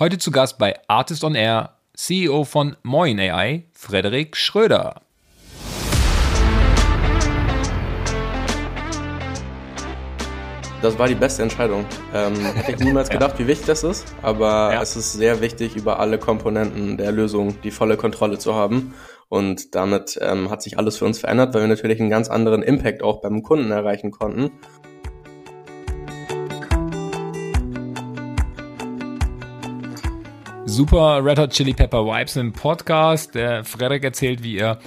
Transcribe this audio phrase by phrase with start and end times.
[0.00, 5.02] Heute zu Gast bei Artist on Air, CEO von Moin AI, Frederik Schröder.
[10.82, 11.84] Das war die beste Entscheidung.
[12.14, 14.80] Ähm, hätte ich niemals gedacht, wie wichtig das ist, aber ja.
[14.80, 18.94] es ist sehr wichtig, über alle Komponenten der Lösung die volle Kontrolle zu haben.
[19.28, 22.62] Und damit ähm, hat sich alles für uns verändert, weil wir natürlich einen ganz anderen
[22.62, 24.52] Impact auch beim Kunden erreichen konnten.
[30.78, 33.34] Super Red Hot Chili Pepper Vibes im Podcast.
[33.34, 34.78] Der Frederik erzählt, wie er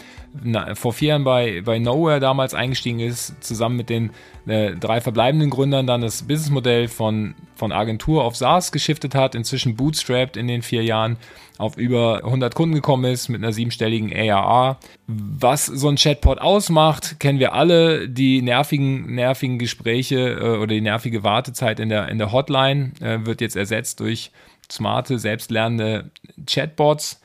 [0.76, 4.12] vor vier Jahren bei, bei Nowhere damals eingestiegen ist, zusammen mit den
[4.48, 9.76] äh, drei verbleibenden Gründern dann das Businessmodell von, von Agentur auf SaaS geschiftet hat, inzwischen
[9.76, 11.18] bootstrapped in den vier Jahren
[11.58, 14.80] auf über 100 Kunden gekommen ist mit einer siebenstelligen ARA.
[15.08, 18.08] Was so ein Chatbot ausmacht, kennen wir alle.
[18.08, 23.26] Die nervigen, nervigen Gespräche äh, oder die nervige Wartezeit in der, in der Hotline äh,
[23.26, 24.32] wird jetzt ersetzt durch
[24.72, 26.12] smarte, selbstlernende
[26.46, 27.22] Chatbots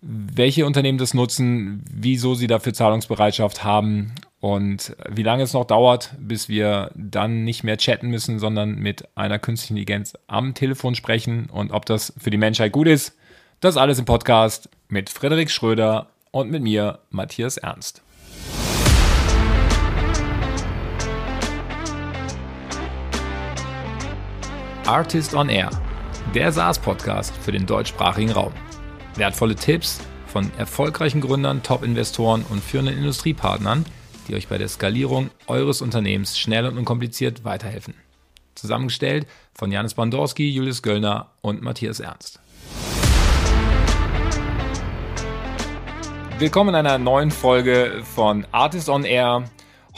[0.00, 6.14] welche Unternehmen das nutzen, wieso sie dafür Zahlungsbereitschaft haben und wie lange es noch dauert,
[6.18, 11.48] bis wir dann nicht mehr chatten müssen, sondern mit einer künstlichen Intelligenz am Telefon sprechen
[11.50, 13.16] und ob das für die Menschheit gut ist.
[13.60, 18.02] Das alles im Podcast mit Frederik Schröder und mit mir, Matthias Ernst.
[24.86, 25.70] Artist on Air,
[26.34, 28.52] der SaaS-Podcast für den deutschsprachigen Raum.
[29.14, 33.86] Wertvolle Tipps von erfolgreichen Gründern, Top-Investoren und führenden Industriepartnern,
[34.28, 37.94] die euch bei der Skalierung eures Unternehmens schnell und unkompliziert weiterhelfen.
[38.54, 42.40] Zusammengestellt von Janis Bandorski, Julius Göllner und Matthias Ernst.
[46.38, 49.44] Willkommen in einer neuen Folge von Artist on Air.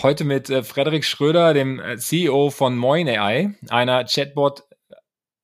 [0.01, 4.63] Heute mit äh, Frederik Schröder, dem äh, CEO von Moin AI, einer Chatbot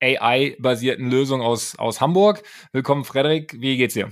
[0.01, 2.43] AI-basierten Lösung aus, aus Hamburg.
[2.73, 3.57] Willkommen, Frederik.
[3.61, 4.11] Wie geht's dir?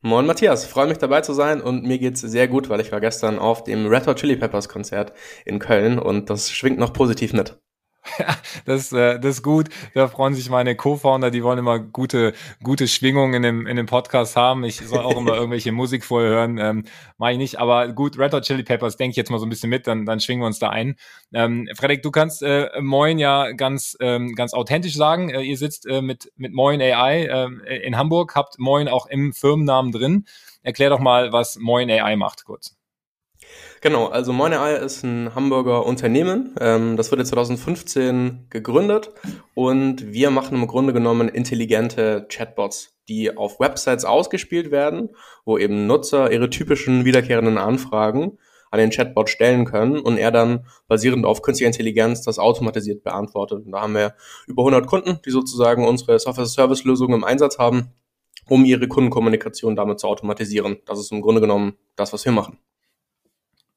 [0.00, 3.00] Moin Matthias, freue mich dabei zu sein und mir geht's sehr gut, weil ich war
[3.00, 5.12] gestern auf dem Red Hot Chili Peppers Konzert
[5.44, 7.58] in Köln und das schwingt noch positiv mit.
[8.18, 9.68] Ja, das, äh, das ist gut.
[9.94, 13.86] Da freuen sich meine Co-Founder, die wollen immer gute, gute Schwingungen in dem, in dem
[13.86, 14.64] Podcast haben.
[14.64, 16.58] Ich soll auch immer irgendwelche Musik vorher hören.
[16.58, 16.84] Ähm,
[17.16, 17.60] Mache ich nicht.
[17.60, 20.06] Aber gut, Red Hot Chili Peppers denke ich jetzt mal so ein bisschen mit, dann,
[20.06, 20.96] dann schwingen wir uns da ein.
[21.32, 25.30] Ähm, Frederik, du kannst äh, Moin ja ganz, ähm, ganz authentisch sagen.
[25.30, 29.32] Äh, ihr sitzt äh, mit, mit Moin AI äh, in Hamburg, habt Moin auch im
[29.32, 30.26] Firmennamen drin.
[30.62, 32.77] Erklär doch mal, was Moin AI macht, kurz.
[33.80, 36.54] Genau, also Moinei ist ein Hamburger Unternehmen.
[36.60, 39.12] Ähm, das wurde 2015 gegründet
[39.54, 45.10] und wir machen im Grunde genommen intelligente Chatbots, die auf Websites ausgespielt werden,
[45.44, 48.38] wo eben Nutzer ihre typischen wiederkehrenden Anfragen
[48.70, 53.64] an den Chatbot stellen können und er dann basierend auf künstlicher Intelligenz das automatisiert beantwortet.
[53.64, 54.14] Und da haben wir
[54.46, 57.94] über 100 Kunden, die sozusagen unsere Software-Service-Lösung im Einsatz haben,
[58.48, 60.78] um ihre Kundenkommunikation damit zu automatisieren.
[60.84, 62.58] Das ist im Grunde genommen das, was wir machen.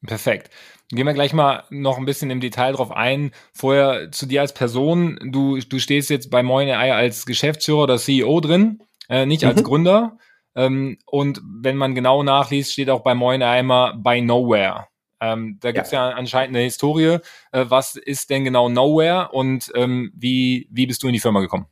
[0.05, 0.49] Perfekt.
[0.89, 3.31] Gehen wir gleich mal noch ein bisschen im Detail drauf ein.
[3.53, 5.19] Vorher zu dir als Person.
[5.23, 9.49] Du, du stehst jetzt bei Moin AI als Geschäftsführer oder CEO drin, äh, nicht mhm.
[9.49, 10.17] als Gründer.
[10.55, 14.87] Ähm, und wenn man genau nachliest, steht auch bei Moin AI immer by Nowhere.
[15.21, 16.09] Ähm, da gibt's ja.
[16.09, 17.19] ja anscheinend eine Historie.
[17.51, 21.41] Äh, was ist denn genau Nowhere und ähm, wie, wie bist du in die Firma
[21.41, 21.67] gekommen?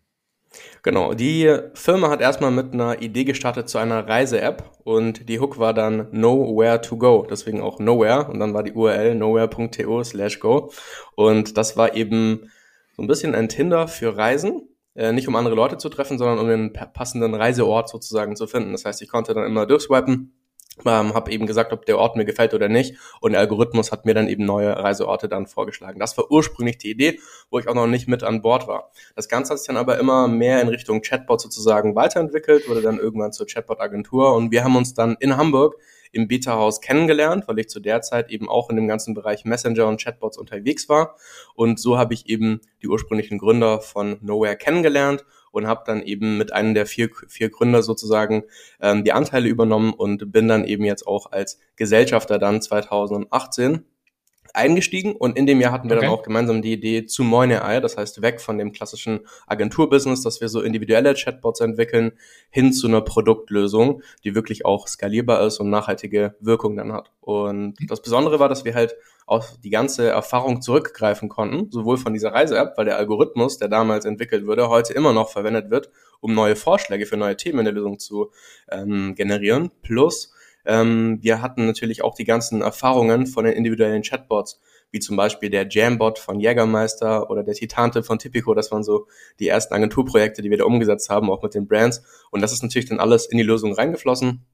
[0.81, 5.59] Genau, die Firma hat erstmal mit einer Idee gestartet zu einer Reise-App und die Hook
[5.59, 10.39] war dann Nowhere to Go, deswegen auch Nowhere und dann war die URL nowhere.to slash
[10.39, 10.71] go
[11.15, 12.49] und das war eben
[12.95, 16.39] so ein bisschen ein Tinder für Reisen, äh, nicht um andere Leute zu treffen, sondern
[16.39, 18.71] um den passenden Reiseort sozusagen zu finden.
[18.71, 20.38] Das heißt, ich konnte dann immer durchswipen
[20.85, 22.95] ähm, habe eben gesagt, ob der Ort mir gefällt oder nicht.
[23.21, 25.99] Und der Algorithmus hat mir dann eben neue Reiseorte dann vorgeschlagen.
[25.99, 27.19] Das war ursprünglich die Idee,
[27.49, 28.91] wo ich auch noch nicht mit an Bord war.
[29.15, 32.99] Das Ganze hat sich dann aber immer mehr in Richtung Chatbot sozusagen weiterentwickelt, wurde dann
[32.99, 34.33] irgendwann zur Chatbot-Agentur.
[34.35, 35.75] Und wir haben uns dann in Hamburg
[36.11, 39.87] im Beta-Haus kennengelernt, weil ich zu der Zeit eben auch in dem ganzen Bereich Messenger
[39.87, 41.15] und Chatbots unterwegs war.
[41.55, 46.37] Und so habe ich eben die ursprünglichen Gründer von Nowhere kennengelernt und habe dann eben
[46.37, 48.43] mit einem der vier, vier Gründer sozusagen
[48.81, 53.85] ähm, die Anteile übernommen und bin dann eben jetzt auch als Gesellschafter dann 2018
[54.53, 56.05] eingestiegen und in dem Jahr hatten wir okay.
[56.05, 60.41] dann auch gemeinsam die Idee zu Moine.ai, das heißt weg von dem klassischen Agenturbusiness, dass
[60.41, 62.13] wir so individuelle Chatbots entwickeln,
[62.49, 67.11] hin zu einer Produktlösung, die wirklich auch skalierbar ist und nachhaltige Wirkung dann hat.
[67.21, 72.13] Und das Besondere war, dass wir halt auf die ganze Erfahrung zurückgreifen konnten, sowohl von
[72.13, 76.33] dieser Reise-App, weil der Algorithmus, der damals entwickelt wurde, heute immer noch verwendet wird, um
[76.33, 78.31] neue Vorschläge für neue Themen in der Lösung zu
[78.71, 80.33] ähm, generieren, plus
[80.65, 84.59] ähm, wir hatten natürlich auch die ganzen Erfahrungen von den individuellen Chatbots
[84.91, 88.53] wie zum Beispiel der Jambot von Jägermeister oder der Titante von Tipico.
[88.53, 89.07] Das waren so
[89.39, 92.03] die ersten Agenturprojekte, die wir da umgesetzt haben, auch mit den Brands.
[92.31, 94.45] Und das ist natürlich dann alles in die Lösung reingeflossen.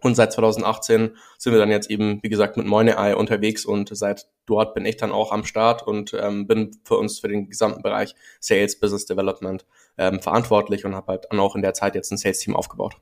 [0.00, 4.26] Und seit 2018 sind wir dann jetzt eben, wie gesagt, mit MoineEye unterwegs und seit
[4.44, 7.80] dort bin ich dann auch am Start und ähm, bin für uns für den gesamten
[7.80, 9.64] Bereich Sales, Business Development
[9.96, 12.96] ähm, verantwortlich und habe halt dann auch in der Zeit jetzt ein Sales-Team aufgebaut.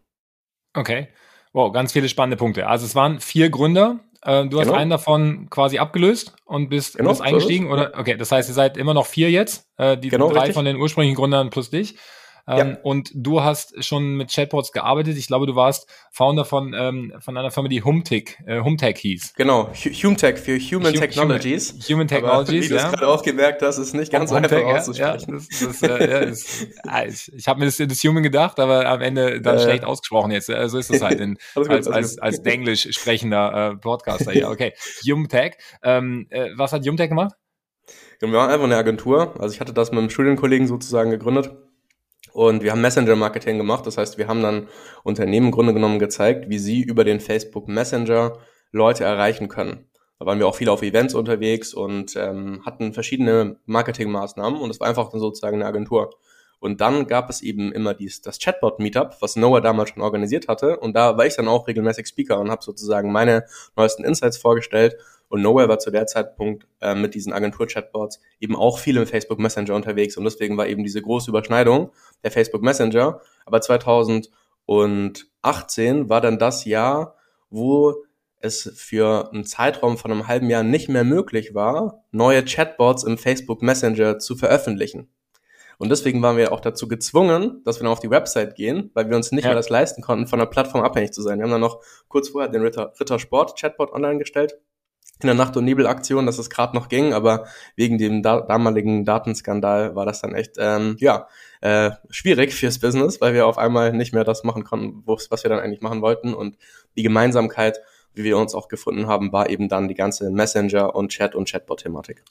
[0.74, 1.08] Okay.
[1.52, 2.66] Wow, ganz viele spannende Punkte.
[2.66, 4.00] Also es waren vier Gründer.
[4.24, 4.78] Äh, du hast genau.
[4.78, 7.92] einen davon quasi abgelöst und bist, genau, bist eingestiegen, so oder?
[7.98, 10.54] Okay, das heißt, ihr seid immer noch vier jetzt, äh, die genau, drei richtig.
[10.54, 11.96] von den ursprünglichen Gründern plus dich.
[12.46, 12.76] Ähm, ja.
[12.82, 15.16] Und du hast schon mit Chatbots gearbeitet.
[15.16, 19.34] Ich glaube, du warst Founder von, ähm, von einer Firma, die Humtech, äh, Humtech hieß.
[19.34, 21.88] Genau, Humtech für Human Hum Technologies.
[21.88, 22.90] Human, Technologies, Aber wie ja.
[22.90, 25.40] du gerade auch gemerkt hast, ist nicht ganz einfach Humtech, auszusprechen.
[25.50, 28.58] Ja, das, das, äh, ja, das, ah, ich ich habe mir das, das Human gedacht,
[28.58, 30.46] aber am Ende dann äh, schlecht ausgesprochen jetzt.
[30.46, 34.48] So ist es halt in, gut, als, als, als Denglisch sprechender äh, Podcaster hier.
[34.48, 34.72] Okay,
[35.08, 35.56] Humtech.
[35.82, 37.34] Ähm, äh, was hat Humtech gemacht?
[38.20, 39.34] Wir waren einfach eine Agentur.
[39.40, 41.50] Also ich hatte das mit einem Studienkollegen sozusagen gegründet
[42.32, 43.86] und wir haben Messenger-Marketing gemacht.
[43.86, 44.68] Das heißt, wir haben dann
[45.04, 48.38] Unternehmen im Grunde genommen gezeigt, wie sie über den Facebook Messenger
[48.70, 49.88] Leute erreichen können.
[50.18, 54.80] Da waren wir auch viel auf Events unterwegs und ähm, hatten verschiedene Marketingmaßnahmen und es
[54.80, 56.10] war einfach dann sozusagen eine Agentur.
[56.60, 60.78] Und dann gab es eben immer dies, das Chatbot-Meetup, was Noah damals schon organisiert hatte.
[60.78, 64.94] Und da war ich dann auch regelmäßig Speaker und habe sozusagen meine neuesten Insights vorgestellt
[65.32, 69.38] und Nowhere war zu der Zeitpunkt äh, mit diesen Agentur-Chatbots eben auch viel im Facebook
[69.38, 70.18] Messenger unterwegs.
[70.18, 71.90] Und deswegen war eben diese große Überschneidung
[72.22, 73.18] der Facebook Messenger.
[73.46, 74.28] Aber 2018
[76.10, 77.16] war dann das Jahr,
[77.48, 77.94] wo
[78.40, 83.16] es für einen Zeitraum von einem halben Jahr nicht mehr möglich war, neue Chatbots im
[83.16, 85.08] Facebook Messenger zu veröffentlichen.
[85.78, 89.08] Und deswegen waren wir auch dazu gezwungen, dass wir dann auf die Website gehen, weil
[89.08, 89.48] wir uns nicht ja.
[89.48, 91.38] mehr das leisten konnten, von der Plattform abhängig zu sein.
[91.38, 94.58] Wir haben dann noch kurz vorher den Ritter, Ritter Sport Chatbot online gestellt
[95.20, 99.04] in der Nacht- und Nebelaktion, dass es gerade noch ging, aber wegen dem da damaligen
[99.04, 101.28] Datenskandal war das dann echt ähm, ja
[101.60, 105.48] äh, schwierig fürs Business, weil wir auf einmal nicht mehr das machen konnten, was wir
[105.48, 106.34] dann eigentlich machen wollten.
[106.34, 106.56] Und
[106.96, 107.78] die Gemeinsamkeit,
[108.14, 111.48] wie wir uns auch gefunden haben, war eben dann die ganze Messenger- und Chat- und
[111.48, 112.24] Chatbot-Thematik.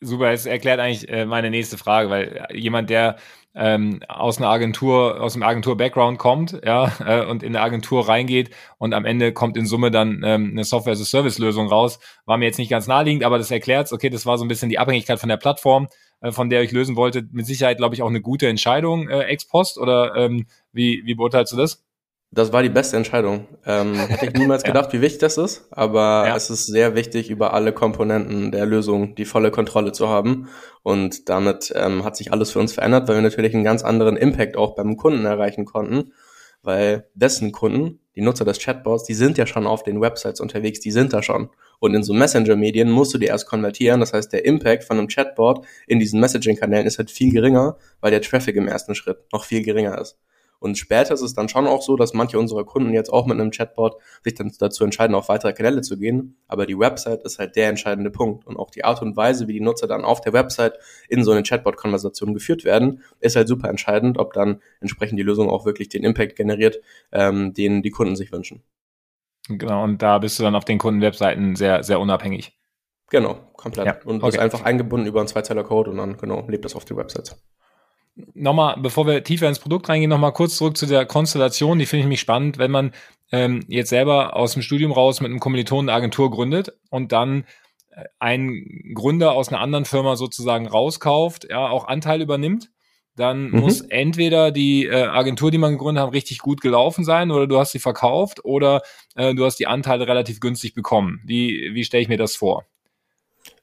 [0.00, 3.16] Super, es erklärt eigentlich äh, meine nächste Frage, weil jemand, der
[3.56, 8.50] ähm, aus einer Agentur, aus einem Agentur-Background kommt, ja, äh, und in eine Agentur reingeht
[8.78, 12.70] und am Ende kommt in Summe dann ähm, eine Software-as-a-Service-Lösung raus, war mir jetzt nicht
[12.70, 15.36] ganz naheliegend, aber das erklärt okay, das war so ein bisschen die Abhängigkeit von der
[15.36, 15.88] Plattform,
[16.20, 17.26] äh, von der ich lösen wollte.
[17.32, 21.16] Mit Sicherheit, glaube ich, auch eine gute Entscheidung äh, ex post oder ähm, wie, wie
[21.16, 21.87] beurteilst du das?
[22.30, 23.46] Das war die beste Entscheidung.
[23.64, 24.98] Ähm, hätte ich niemals gedacht, ja.
[24.98, 26.36] wie wichtig das ist, aber ja.
[26.36, 30.48] es ist sehr wichtig, über alle Komponenten der Lösung die volle Kontrolle zu haben.
[30.82, 34.16] Und damit ähm, hat sich alles für uns verändert, weil wir natürlich einen ganz anderen
[34.16, 36.12] Impact auch beim Kunden erreichen konnten,
[36.62, 40.80] weil dessen Kunden, die Nutzer des Chatbots, die sind ja schon auf den Websites unterwegs,
[40.80, 41.48] die sind da schon.
[41.78, 44.00] Und in so Messenger-Medien musst du die erst konvertieren.
[44.00, 48.10] Das heißt, der Impact von einem Chatbot in diesen Messaging-Kanälen ist halt viel geringer, weil
[48.10, 50.18] der Traffic im ersten Schritt noch viel geringer ist.
[50.60, 53.38] Und später ist es dann schon auch so, dass manche unserer Kunden jetzt auch mit
[53.38, 56.36] einem Chatbot sich dann dazu entscheiden, auf weitere Kanäle zu gehen.
[56.48, 58.46] Aber die Website ist halt der entscheidende Punkt.
[58.46, 60.78] Und auch die Art und Weise, wie die Nutzer dann auf der Website
[61.08, 65.48] in so eine Chatbot-Konversation geführt werden, ist halt super entscheidend, ob dann entsprechend die Lösung
[65.48, 66.80] auch wirklich den Impact generiert,
[67.12, 68.62] ähm, den die Kunden sich wünschen.
[69.48, 72.58] Genau, und da bist du dann auf den Kunden-Webseiten sehr, sehr unabhängig.
[73.10, 73.86] Genau, komplett.
[73.86, 74.36] Ja, und okay.
[74.36, 77.36] ist einfach eingebunden über einen Zweizeiler-Code und dann, genau, lebt das auf den Websites
[78.34, 81.78] nochmal, bevor wir tiefer ins Produkt reingehen, nochmal kurz zurück zu der Konstellation.
[81.78, 82.92] Die finde ich mich spannend, wenn man
[83.32, 87.44] ähm, jetzt selber aus dem Studium raus mit einem Kommilitonen eine Agentur gründet und dann
[87.90, 92.70] äh, ein Gründer aus einer anderen Firma sozusagen rauskauft, ja, auch Anteil übernimmt,
[93.16, 93.60] dann mhm.
[93.60, 97.58] muss entweder die äh, Agentur, die man gegründet hat, richtig gut gelaufen sein oder du
[97.58, 98.82] hast sie verkauft oder
[99.16, 101.20] äh, du hast die Anteile relativ günstig bekommen.
[101.24, 102.64] Wie, wie stelle ich mir das vor?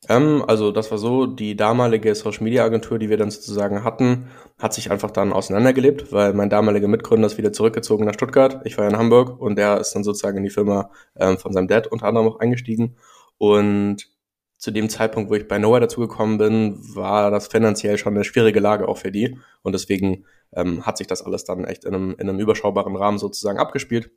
[0.09, 4.27] Ähm, also das war so, die damalige Social Media Agentur, die wir dann sozusagen hatten,
[4.59, 8.61] hat sich einfach dann auseinandergelebt, weil mein damaliger Mitgründer ist wieder zurückgezogen nach Stuttgart.
[8.65, 11.53] Ich war ja in Hamburg und der ist dann sozusagen in die Firma ähm, von
[11.53, 12.95] seinem Dad unter anderem auch eingestiegen.
[13.37, 14.07] Und
[14.57, 18.59] zu dem Zeitpunkt, wo ich bei Noah dazugekommen bin, war das finanziell schon eine schwierige
[18.59, 19.37] Lage auch für die.
[19.63, 23.17] Und deswegen ähm, hat sich das alles dann echt in einem, in einem überschaubaren Rahmen
[23.17, 24.09] sozusagen abgespielt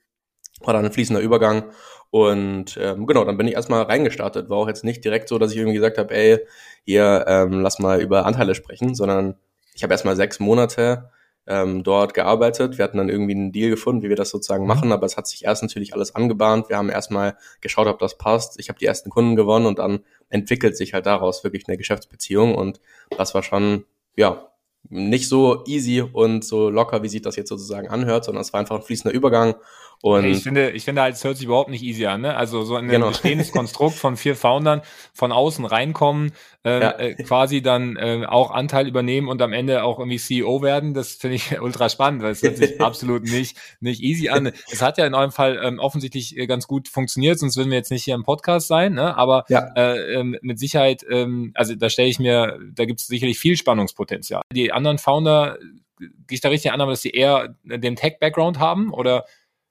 [0.65, 1.65] war dann ein fließender Übergang.
[2.11, 4.49] Und ähm, genau, dann bin ich erstmal reingestartet.
[4.49, 6.39] War auch jetzt nicht direkt so, dass ich irgendwie gesagt habe, ey,
[6.85, 9.37] hier, ähm, lass mal über Anteile sprechen, sondern
[9.75, 11.11] ich habe erstmal sechs Monate
[11.47, 12.79] ähm, dort gearbeitet.
[12.79, 14.69] Wir hatten dann irgendwie einen Deal gefunden, wie wir das sozusagen mhm.
[14.69, 16.69] machen, aber es hat sich erst natürlich alles angebahnt.
[16.69, 18.59] Wir haben erstmal geschaut, ob das passt.
[18.61, 22.55] Ich habe die ersten Kunden gewonnen und dann entwickelt sich halt daraus wirklich eine Geschäftsbeziehung
[22.55, 22.81] und
[23.17, 23.85] das war schon,
[24.17, 24.49] ja,
[24.91, 28.61] nicht so easy und so locker, wie sich das jetzt sozusagen anhört, sondern es war
[28.61, 29.55] einfach ein fließender Übergang
[30.01, 32.21] Und ich finde, ich finde halt, es hört sich überhaupt nicht easy an.
[32.21, 32.37] Ne?
[32.37, 33.09] Also so ein genau.
[33.09, 36.33] bestehendes Konstrukt von vier Foundern von außen reinkommen,
[36.65, 36.91] äh, ja.
[36.99, 41.15] äh, quasi dann äh, auch Anteil übernehmen und am Ende auch irgendwie CEO werden, das
[41.15, 44.53] finde ich ultra spannend, weil es hört sich absolut nicht, nicht easy an.
[44.71, 47.79] Es hat ja in eurem Fall ähm, offensichtlich äh, ganz gut funktioniert, sonst würden wir
[47.79, 49.17] jetzt nicht hier im Podcast sein, ne?
[49.17, 49.67] aber ja.
[49.75, 53.57] äh, ähm, mit Sicherheit, ähm, also da stelle ich mir, da gibt es sicherlich viel
[53.57, 54.43] Spannungspotenzial.
[54.53, 55.59] Die anderen Founder,
[55.99, 59.25] gehe ich da richtig an, dass sie eher den Tech-Background haben oder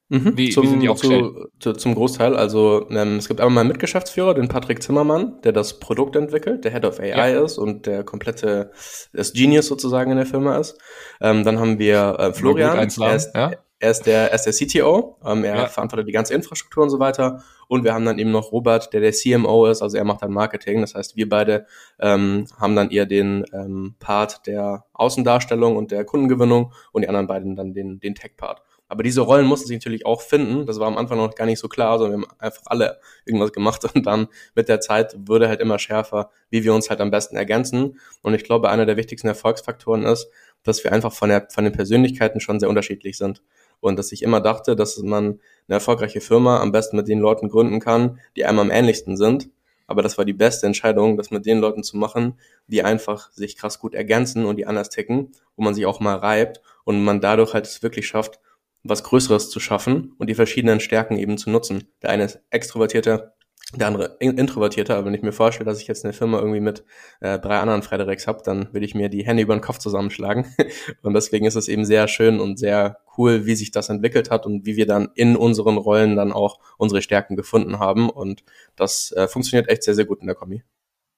[0.10, 1.34] Mhm, wie, zum, wie sind die aufgestellt?
[1.60, 2.36] Zu, zu, zum Großteil.
[2.36, 6.72] Also ähm, es gibt einmal meinen Mitgeschäftsführer, den Patrick Zimmermann, der das Produkt entwickelt, der
[6.72, 7.44] Head of AI ja.
[7.44, 8.72] ist und der komplette
[9.12, 10.78] das Genius sozusagen in der Firma ist.
[11.20, 13.52] Ähm, dann haben wir äh, Florian, er ist, ja?
[13.80, 15.68] er, ist der, er ist der CTO, ähm, er ja.
[15.68, 17.44] verantwortet die ganze Infrastruktur und so weiter.
[17.68, 20.32] Und wir haben dann eben noch Robert, der der CMO ist, also er macht dann
[20.32, 20.80] Marketing.
[20.80, 21.66] Das heißt, wir beide
[22.00, 27.28] ähm, haben dann eher den ähm, Part der Außendarstellung und der Kundengewinnung und die anderen
[27.28, 28.62] beiden dann den, den Tech-Part.
[28.88, 30.65] Aber diese Rollen mussten sich natürlich auch finden.
[30.65, 33.51] Das war am Anfang noch gar nicht so klar, sondern wir haben einfach alle irgendwas
[33.51, 37.12] gemacht und dann mit der Zeit wurde halt immer schärfer, wie wir uns halt am
[37.12, 38.00] besten ergänzen.
[38.22, 40.29] Und ich glaube, einer der wichtigsten Erfolgsfaktoren ist,
[40.63, 43.41] dass wir einfach von, der, von den Persönlichkeiten schon sehr unterschiedlich sind.
[43.79, 47.50] Und dass ich immer dachte, dass man eine erfolgreiche Firma am besten mit den Leuten
[47.50, 49.50] gründen kann, die einem am ähnlichsten sind.
[49.86, 53.56] Aber das war die beste Entscheidung, das mit den Leuten zu machen, die einfach sich
[53.56, 57.22] krass gut ergänzen und die anders ticken, wo man sich auch mal reibt und man
[57.22, 58.39] dadurch halt es wirklich schafft,
[58.88, 61.86] was Größeres zu schaffen und die verschiedenen Stärken eben zu nutzen.
[62.01, 63.34] Der eine ist extrovertierter,
[63.75, 66.86] der andere introvertierter, aber wenn ich mir vorstelle, dass ich jetzt eine Firma irgendwie mit
[67.20, 70.46] äh, drei anderen Frederiks habe, dann würde ich mir die Hände über den Kopf zusammenschlagen.
[71.01, 74.46] und deswegen ist es eben sehr schön und sehr cool, wie sich das entwickelt hat
[74.46, 78.10] und wie wir dann in unseren Rollen dann auch unsere Stärken gefunden haben.
[78.10, 78.44] Und
[78.77, 80.63] das äh, funktioniert echt sehr, sehr gut in der Kombi.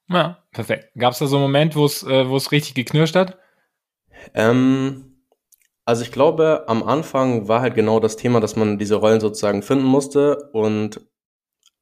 [0.07, 0.89] Ja, perfekt.
[0.97, 3.37] Gab es da so einen Moment, wo es äh, wo es richtig geknirscht hat?
[4.33, 5.08] Ähm,
[5.89, 9.63] also ich glaube, am Anfang war halt genau das Thema, dass man diese Rollen sozusagen
[9.63, 10.51] finden musste.
[10.53, 11.01] Und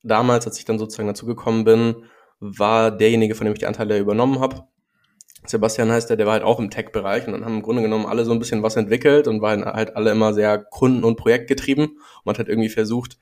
[0.02, 2.06] damals, als ich dann sozusagen dazugekommen bin,
[2.40, 4.64] war derjenige, von dem ich die Anteile übernommen habe.
[5.46, 8.06] Sebastian heißt der, der war halt auch im Tech-Bereich und dann haben im Grunde genommen
[8.06, 11.88] alle so ein bisschen was entwickelt und waren halt alle immer sehr kunden- und projektgetrieben.
[11.88, 13.18] Und man hat irgendwie versucht,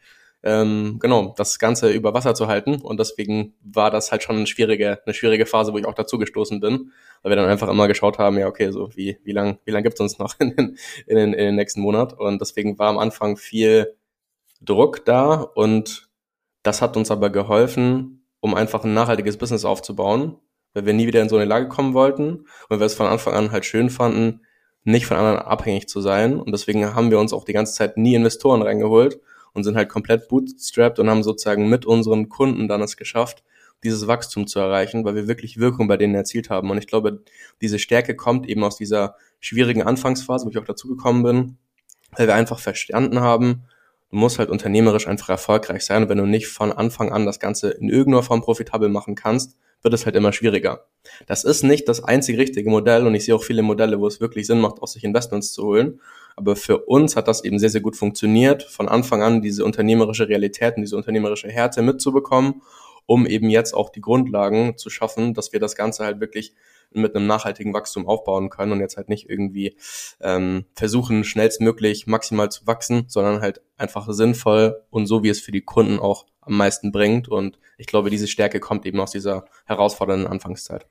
[0.45, 2.75] ähm, genau, das Ganze über Wasser zu halten.
[2.75, 6.19] Und deswegen war das halt schon eine schwierige, eine schwierige Phase, wo ich auch dazu
[6.19, 6.91] gestoßen bin,
[7.23, 9.81] weil wir dann einfach immer geschaut haben, ja, okay, so wie, wie lang, wie lang
[9.81, 12.13] gibt's uns noch in den, in den, in den nächsten Monat?
[12.13, 13.95] Und deswegen war am Anfang viel
[14.61, 16.09] Druck da und
[16.61, 20.37] das hat uns aber geholfen, um einfach ein nachhaltiges Business aufzubauen,
[20.73, 23.33] weil wir nie wieder in so eine Lage kommen wollten und wir es von Anfang
[23.33, 24.41] an halt schön fanden,
[24.83, 26.39] nicht von anderen abhängig zu sein.
[26.39, 29.19] Und deswegen haben wir uns auch die ganze Zeit nie Investoren reingeholt,
[29.55, 33.43] und sind halt komplett bootstrapped und haben sozusagen mit unseren Kunden dann es geschafft,
[33.83, 36.69] dieses Wachstum zu erreichen, weil wir wirklich Wirkung bei denen erzielt haben.
[36.69, 37.23] Und ich glaube,
[37.61, 41.57] diese Stärke kommt eben aus dieser schwierigen Anfangsphase, wo ich auch dazugekommen bin,
[42.11, 43.63] weil wir einfach verstanden haben,
[44.09, 46.03] du musst halt unternehmerisch einfach erfolgreich sein.
[46.03, 49.57] Und wenn du nicht von Anfang an das Ganze in irgendeiner Form profitabel machen kannst,
[49.85, 50.87] wird es halt immer schwieriger.
[51.27, 54.19] Das ist nicht das einzig richtige Modell und ich sehe auch viele Modelle, wo es
[54.19, 56.01] wirklich Sinn macht, aus sich Investments zu holen.
[56.35, 60.27] Aber für uns hat das eben sehr, sehr gut funktioniert, von Anfang an diese unternehmerische
[60.27, 62.63] Realität und diese unternehmerische Härte mitzubekommen,
[63.05, 66.53] um eben jetzt auch die Grundlagen zu schaffen, dass wir das Ganze halt wirklich
[67.01, 69.75] mit einem nachhaltigen Wachstum aufbauen können und jetzt halt nicht irgendwie
[70.21, 75.51] ähm, versuchen, schnellstmöglich maximal zu wachsen, sondern halt einfach sinnvoll und so, wie es für
[75.51, 77.27] die Kunden auch am meisten bringt.
[77.27, 80.87] Und ich glaube, diese Stärke kommt eben aus dieser herausfordernden Anfangszeit.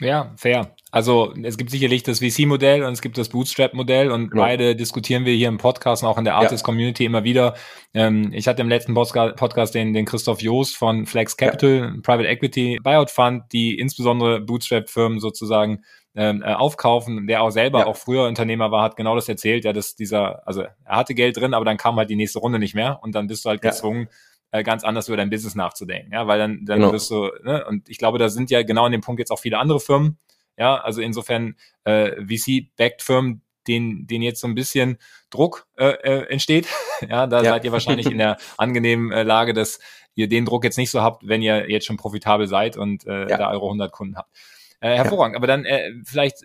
[0.00, 0.74] Ja, fair.
[0.90, 4.42] Also es gibt sicherlich das VC-Modell und es gibt das Bootstrap-Modell und genau.
[4.42, 7.54] beide diskutieren wir hier im Podcast und auch in der Artist-Community immer wieder.
[7.94, 12.00] Ähm, ich hatte im letzten Podcast den, den Christoph Joost von Flex Capital, ja.
[12.02, 15.84] Private Equity Buyout Fund, die insbesondere Bootstrap-Firmen sozusagen
[16.16, 17.86] ähm, äh, aufkaufen, der auch selber ja.
[17.86, 21.36] auch früher Unternehmer war, hat genau das erzählt, ja, dass dieser, also er hatte Geld
[21.36, 23.62] drin, aber dann kam halt die nächste Runde nicht mehr und dann bist du halt
[23.62, 24.16] gezwungen, ja
[24.52, 26.92] äh, ganz anders über dein Business nachzudenken, ja, weil dann, dann genau.
[26.92, 29.38] wirst du, ne, und ich glaube, da sind ja genau an dem Punkt jetzt auch
[29.38, 30.18] viele andere Firmen,
[30.56, 34.98] ja, also insofern äh, VC-backed Firmen, den, den jetzt so ein bisschen
[35.30, 36.66] Druck äh, äh, entsteht,
[37.08, 37.50] ja, da ja.
[37.50, 39.78] seid ihr wahrscheinlich in der angenehmen äh, Lage, dass
[40.14, 43.28] ihr den Druck jetzt nicht so habt, wenn ihr jetzt schon profitabel seid und äh,
[43.28, 43.36] ja.
[43.36, 44.36] da eure 100 Kunden habt.
[44.80, 45.38] Äh, hervorragend, ja.
[45.38, 46.44] aber dann äh, vielleicht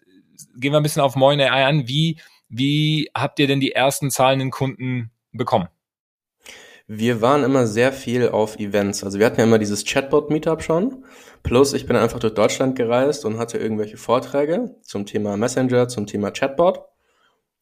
[0.56, 1.88] gehen wir ein bisschen auf Moin AI an.
[1.88, 2.20] Wie,
[2.50, 5.68] wie habt ihr denn die ersten zahlenden Kunden bekommen?
[6.88, 9.04] Wir waren immer sehr viel auf Events.
[9.04, 11.04] Also wir hatten ja immer dieses Chatbot-Meetup schon.
[11.42, 16.06] Plus ich bin einfach durch Deutschland gereist und hatte irgendwelche Vorträge zum Thema Messenger, zum
[16.06, 16.82] Thema Chatbot.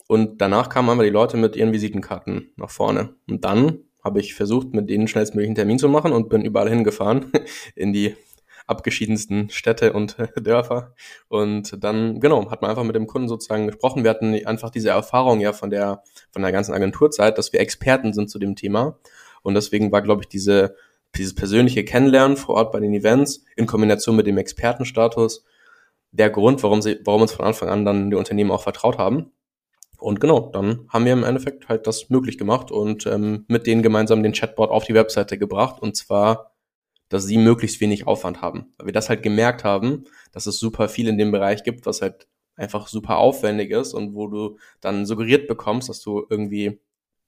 [0.07, 3.15] Und danach kamen aber die Leute mit ihren Visitenkarten nach vorne.
[3.29, 6.69] Und dann habe ich versucht, mit denen schnellstmöglich einen Termin zu machen und bin überall
[6.69, 7.31] hingefahren
[7.75, 8.17] in die
[8.67, 10.93] abgeschiedensten Städte und Dörfer.
[11.27, 14.03] Und dann, genau, hat man einfach mit dem Kunden sozusagen gesprochen.
[14.03, 18.13] Wir hatten einfach diese Erfahrung ja von der, von der ganzen Agenturzeit, dass wir Experten
[18.13, 18.99] sind zu dem Thema.
[19.41, 20.75] Und deswegen war, glaube ich, diese,
[21.15, 25.45] dieses persönliche Kennenlernen vor Ort bei den Events in Kombination mit dem Expertenstatus
[26.11, 29.31] der Grund, warum sie, warum uns von Anfang an dann die Unternehmen auch vertraut haben.
[29.97, 33.81] Und genau, dann haben wir im Endeffekt halt das möglich gemacht und ähm, mit denen
[33.81, 35.81] gemeinsam den Chatbot auf die Webseite gebracht.
[35.81, 36.52] Und zwar,
[37.13, 38.73] dass sie möglichst wenig Aufwand haben.
[38.77, 42.01] Weil wir das halt gemerkt haben, dass es super viel in dem Bereich gibt, was
[42.01, 46.79] halt einfach super aufwendig ist und wo du dann suggeriert bekommst, dass du irgendwie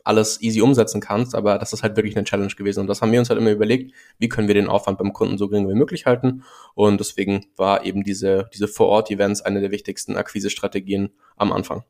[0.05, 2.81] alles easy umsetzen kannst, aber das ist halt wirklich eine Challenge gewesen.
[2.81, 5.37] Und das haben wir uns halt immer überlegt, wie können wir den Aufwand beim Kunden
[5.39, 6.43] so gering wie möglich halten.
[6.75, 11.83] Und deswegen war eben diese, diese Vor-Ort-Events eine der wichtigsten Akquise-Strategien am Anfang.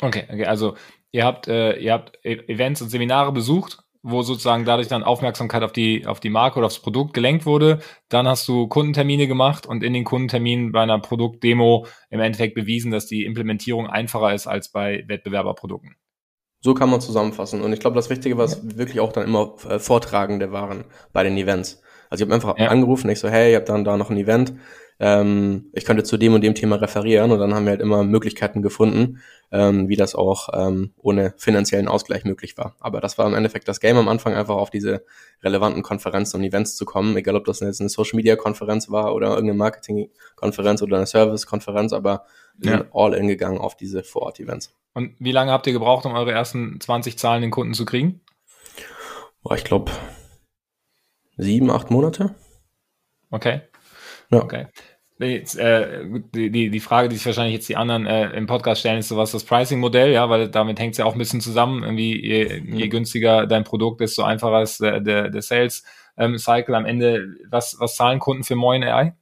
[0.00, 0.76] Okay, okay, also
[1.12, 5.62] ihr habt, äh, ihr habt e-, Events und Seminare besucht, wo sozusagen dadurch dann Aufmerksamkeit
[5.62, 7.80] auf die, auf die Marke oder aufs Produkt gelenkt wurde.
[8.08, 12.90] Dann hast du Kundentermine gemacht und in den Kundenterminen bei einer Produktdemo im Endeffekt bewiesen,
[12.90, 15.96] dass die Implementierung einfacher ist als bei Wettbewerberprodukten.
[16.60, 17.60] So kann man zusammenfassen.
[17.60, 18.78] Und ich glaube, das Wichtige, was ja.
[18.78, 21.82] wirklich auch dann immer äh, Vortragende waren bei den Events.
[22.08, 22.68] Also ich habe einfach ja.
[22.68, 24.52] angerufen, ich so, hey, ihr habt dann da noch ein Event,
[25.00, 28.04] ähm, ich könnte zu dem und dem Thema referieren und dann haben wir halt immer
[28.04, 29.20] Möglichkeiten gefunden,
[29.50, 32.76] ähm, wie das auch ähm, ohne finanziellen Ausgleich möglich war.
[32.80, 35.04] Aber das war im Endeffekt das Game am Anfang, einfach auf diese
[35.42, 39.58] relevanten Konferenzen und Events zu kommen, egal ob das jetzt eine Social-Media-Konferenz war oder irgendeine
[39.58, 42.24] Marketing-Konferenz oder eine Service-Konferenz, aber
[42.56, 42.78] wir ja.
[42.78, 44.74] sind all in gegangen auf diese Vor-Ort-Events.
[44.94, 48.20] Und wie lange habt ihr gebraucht, um eure ersten 20 zahlenden Kunden zu kriegen?
[49.42, 49.90] Boah, ich glaube
[51.36, 52.34] sieben, acht Monate.
[53.30, 53.62] Okay.
[54.32, 54.42] Ja.
[54.42, 54.66] Okay.
[55.18, 58.80] Jetzt, äh, die, die, die Frage, die sich wahrscheinlich jetzt die anderen äh, im Podcast
[58.80, 61.40] stellen, ist so was das Pricing-Modell, ja, weil damit hängt es ja auch ein bisschen
[61.40, 61.84] zusammen.
[61.84, 66.74] Irgendwie, je, je günstiger dein Produkt, desto einfacher ist der, der, der Sales-Cycle.
[66.74, 69.14] Ähm, Am Ende, was, was zahlen Kunden für Moin AI?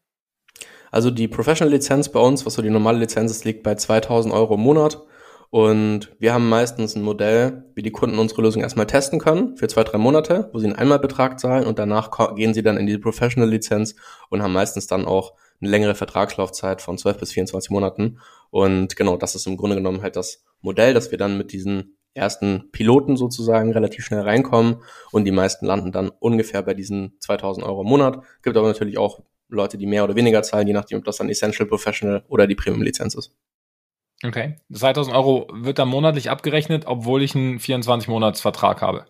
[0.91, 4.55] Also die Professional-Lizenz bei uns, was so die normale Lizenz ist, liegt bei 2000 Euro
[4.55, 5.03] im Monat.
[5.51, 9.67] Und wir haben meistens ein Modell, wie die Kunden unsere Lösung erstmal testen können für
[9.67, 12.99] zwei, drei Monate, wo sie einen Einmalbetrag zahlen und danach gehen sie dann in die
[12.99, 13.97] Professional-Lizenz
[14.29, 18.19] und haben meistens dann auch eine längere Vertragslaufzeit von 12 bis 24 Monaten.
[18.51, 21.97] Und genau, das ist im Grunde genommen halt das Modell, dass wir dann mit diesen
[22.15, 27.67] ersten Piloten sozusagen relativ schnell reinkommen und die meisten landen dann ungefähr bei diesen 2000
[27.67, 28.23] Euro im Monat.
[28.43, 31.29] Gibt aber natürlich auch Leute, die mehr oder weniger zahlen, je nachdem, ob das dann
[31.29, 33.35] Essential Professional oder die Premium-Lizenz ist.
[34.25, 34.57] Okay.
[34.73, 39.07] 2000 Euro wird dann monatlich abgerechnet, obwohl ich einen 24-Monats-Vertrag habe.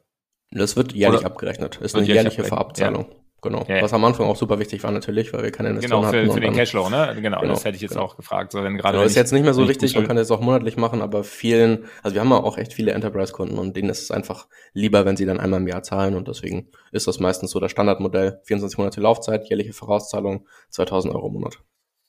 [0.52, 1.76] Das wird jährlich Oder abgerechnet.
[1.76, 3.06] Ist eine jährliche Vorabzahlung.
[3.10, 3.16] Ja.
[3.42, 3.64] Genau.
[3.68, 3.80] Ja.
[3.80, 6.32] Was am Anfang auch super wichtig war natürlich, weil wir keine Investoren Genau, für, hatten
[6.32, 7.16] für den Cashflow, ne?
[7.20, 8.04] Genau, genau, das hätte ich jetzt genau.
[8.04, 8.52] auch gefragt.
[8.52, 10.76] So, wenn gerade genau, ist jetzt nicht mehr so wichtig, man kann das auch monatlich
[10.76, 14.46] machen, aber vielen, also wir haben auch echt viele Enterprise-Kunden und denen ist es einfach
[14.74, 17.70] lieber, wenn sie dann einmal im Jahr zahlen und deswegen ist das meistens so das
[17.70, 18.40] Standardmodell.
[18.44, 21.58] 24 Monate Laufzeit, jährliche Vorauszahlung, 2000 Euro im Monat.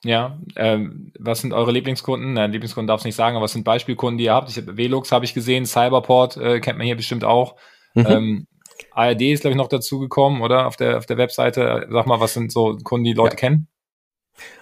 [0.04, 2.32] Ja, ähm, was sind eure Lieblingskunden?
[2.32, 4.50] Nein, Lieblingskunden darf ich nicht sagen, aber was sind Beispielkunden, die ihr habt?
[4.50, 7.56] Ich habe Velux habe ich gesehen, Cyberport äh, kennt man hier bestimmt auch.
[7.94, 8.06] Mhm.
[8.08, 8.46] Ähm,
[8.90, 10.66] ARD ist, glaube ich, noch dazugekommen, oder?
[10.66, 11.86] Auf der, auf der Webseite.
[11.90, 13.40] Sag mal, was sind so Kunden, die Leute ja.
[13.40, 13.68] kennen?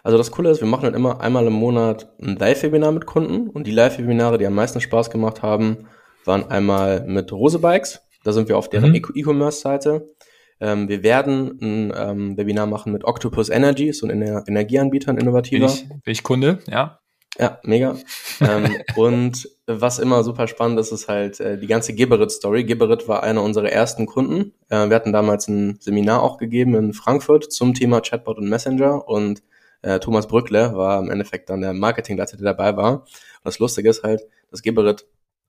[0.03, 3.49] Also das Coole ist, wir machen dann immer einmal im Monat ein Live-Webinar mit Kunden
[3.49, 5.89] und die Live-Webinare, die am meisten Spaß gemacht haben,
[6.25, 8.03] waren einmal mit Rose Bikes.
[8.25, 9.03] Da sind wir auf deren mhm.
[9.15, 10.11] E-Commerce-Seite.
[10.61, 15.19] Ähm, wir werden ein ähm, Webinar machen mit Octopus Energy, so ein Ener Energieanbieter, ein
[15.19, 15.67] innovativer.
[15.67, 17.01] Bin ich, bin ich Kunde, ja.
[17.39, 17.97] Ja, mega.
[18.41, 22.65] ähm, und was immer super spannend ist, ist halt äh, die ganze Geberit-Story.
[22.65, 24.53] Geberit war einer unserer ersten Kunden.
[24.69, 29.09] Äh, wir hatten damals ein Seminar auch gegeben in Frankfurt zum Thema Chatbot und Messenger
[29.09, 29.43] und
[29.83, 32.95] äh, Thomas Brückle war im Endeffekt dann der Marketingleiter, der dabei war.
[33.03, 33.09] Und
[33.45, 35.07] das Lustige ist halt, dass Geberit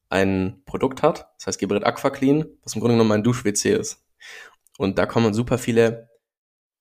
[0.10, 4.04] ein Produkt hat, das heißt Geberit Aquaclean, was im Grunde genommen ein Dusch-WC ist.
[4.82, 6.10] Und da kommen super viele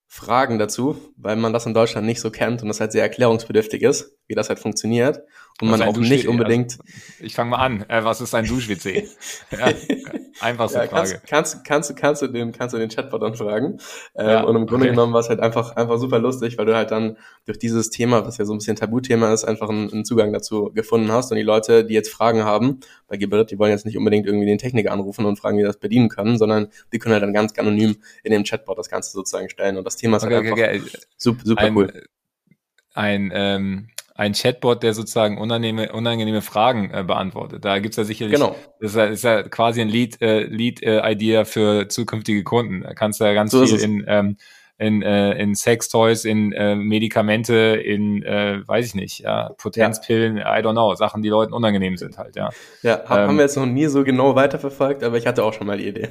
[0.08, 3.82] Fragen dazu, weil man das in Deutschland nicht so kennt und das halt sehr erklärungsbedürftig
[3.82, 5.22] ist, wie das halt funktioniert
[5.60, 6.78] und man auch nicht unbedingt.
[6.80, 6.84] Also,
[7.20, 7.84] ich fange mal an.
[7.88, 9.08] Äh, was ist ein Dusch-WC?
[9.50, 9.72] ja,
[10.40, 11.20] einfachste ja, Frage.
[11.26, 13.78] Kannst, kannst, kannst, du den, kannst du den Chatbot dann fragen.
[14.14, 14.94] Ähm, ja, und im Grunde okay.
[14.94, 18.24] genommen war es halt einfach, einfach super lustig, weil du halt dann durch dieses Thema,
[18.24, 21.30] was ja so ein bisschen Tabuthema ist, einfach einen, einen Zugang dazu gefunden hast.
[21.30, 24.46] Und die Leute, die jetzt Fragen haben, bei Geberit, die wollen jetzt nicht unbedingt irgendwie
[24.46, 27.58] den Techniker anrufen und fragen, wie das bedienen können, sondern die können halt dann ganz
[27.58, 29.76] anonym in dem Chatbot das Ganze sozusagen stellen.
[29.76, 32.04] Und das Thema ist halt okay, einfach okay, super, super ein, cool.
[32.94, 33.88] Ein, ähm,
[34.20, 37.64] ein Chatbot, der sozusagen unangenehme, unangenehme Fragen äh, beantwortet.
[37.64, 38.54] Da gibt's ja sicherlich, genau.
[38.78, 42.82] das ist ja, ist ja quasi ein Lead, äh, Lead äh, für zukünftige Kunden.
[42.82, 44.36] Da kannst du ja ganz so viel in, ähm,
[44.76, 50.58] in, äh, in Sextoys, in äh, Medikamente, in, äh, weiß ich nicht, ja, Potenzpillen, ja.
[50.58, 52.50] I don't know, Sachen, die Leuten unangenehm sind halt, ja.
[52.82, 55.54] Ja, hab, ähm, haben wir jetzt noch nie so genau weiterverfolgt, aber ich hatte auch
[55.54, 56.10] schon mal die Idee.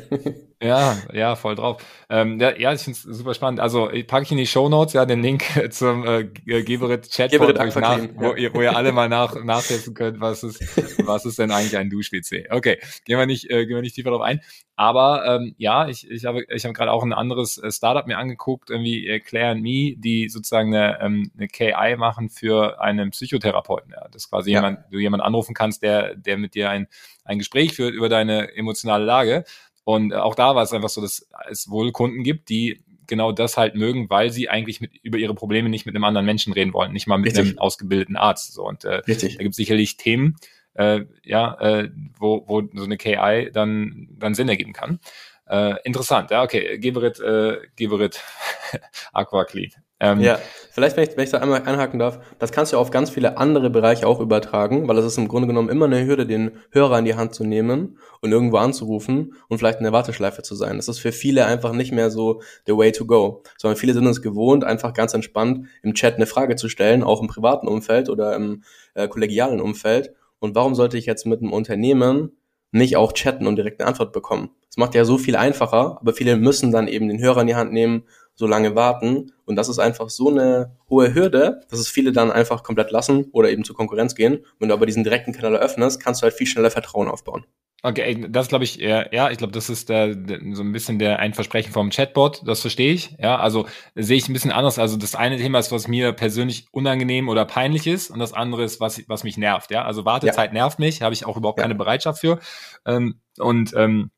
[0.62, 1.82] Ja, ja, voll drauf.
[2.10, 3.62] Ähm, ja, ja, ich finde es super spannend.
[3.62, 7.58] Also ich packe ich in die Show Notes ja den Link zum äh, Geberit Chatbot,
[7.58, 10.60] wo, nach, wo, ihr, wo ihr alle mal nach, nachlesen könnt, was ist,
[11.08, 12.48] was ist denn eigentlich ein Dusch-WC.
[12.52, 14.42] Okay, gehen wir nicht, äh, gehen wir nicht tiefer drauf ein.
[14.76, 18.18] Aber ähm, ja, ich, ich habe ich hab gerade auch ein anderes äh, Startup mir
[18.18, 23.12] angeguckt, irgendwie äh, Claire and Me, die sozusagen eine, ähm, eine KI machen für einen
[23.12, 23.94] Psychotherapeuten.
[23.94, 24.08] Ja.
[24.12, 24.60] Das ist quasi ja.
[24.60, 26.88] jemand, du jemand anrufen kannst, der, der mit dir ein,
[27.24, 29.46] ein Gespräch führt über deine emotionale Lage.
[29.90, 33.58] Und auch da war es einfach so, dass es wohl Kunden gibt, die genau das
[33.58, 36.74] halt mögen, weil sie eigentlich mit, über ihre Probleme nicht mit einem anderen Menschen reden
[36.74, 37.48] wollen, nicht mal mit Richtig.
[37.48, 38.54] einem ausgebildeten Arzt.
[38.54, 38.68] So.
[38.68, 39.38] Und äh, Richtig.
[39.38, 40.36] da gibt es sicherlich Themen,
[40.76, 45.00] äh, ja, äh, wo, wo so eine KI dann, dann Sinn ergeben kann.
[45.48, 46.78] Äh, interessant, ja, okay.
[46.78, 48.22] Geberit, äh, Geberit
[49.12, 49.72] Aquaclean.
[50.02, 50.40] Ähm, ja,
[50.72, 53.38] vielleicht, wenn ich, wenn ich da einmal einhaken darf, das kannst du auf ganz viele
[53.38, 57.00] andere Bereiche auch übertragen, weil es ist im Grunde genommen immer eine Hürde, den Hörer
[57.00, 60.78] in die Hand zu nehmen und irgendwo anzurufen und vielleicht in der Warteschleife zu sein.
[60.78, 64.06] Das ist für viele einfach nicht mehr so the way to go, sondern viele sind
[64.08, 68.08] es gewohnt, einfach ganz entspannt im Chat eine Frage zu stellen, auch im privaten Umfeld
[68.08, 70.14] oder im äh, kollegialen Umfeld.
[70.40, 72.38] Und warum sollte ich jetzt mit einem Unternehmen
[72.72, 74.52] nicht auch chatten und direkt eine Antwort bekommen?
[74.70, 77.56] Das macht ja so viel einfacher, aber viele müssen dann eben den Hörer in die
[77.56, 78.04] Hand nehmen
[78.40, 79.34] so lange warten.
[79.44, 83.26] Und das ist einfach so eine hohe Hürde, dass es viele dann einfach komplett lassen
[83.34, 84.46] oder eben zur Konkurrenz gehen.
[84.60, 87.46] Wenn du aber diesen direkten Kanal eröffnest, kannst du halt viel schneller Vertrauen aufbauen.
[87.84, 91.20] Okay, das glaube ich, ja, ich glaube, das ist der, der, so ein bisschen der
[91.20, 93.16] ein Versprechen vom Chatbot, das verstehe ich.
[93.20, 94.80] Ja, also sehe ich ein bisschen anders.
[94.80, 98.64] Also das eine Thema ist, was mir persönlich unangenehm oder peinlich ist, und das andere
[98.64, 99.70] ist, was, was mich nervt.
[99.70, 100.54] Ja, also Wartezeit ja.
[100.54, 101.64] nervt mich, habe ich auch überhaupt ja.
[101.64, 102.40] keine Bereitschaft für.
[102.86, 104.12] Ähm, und ähm,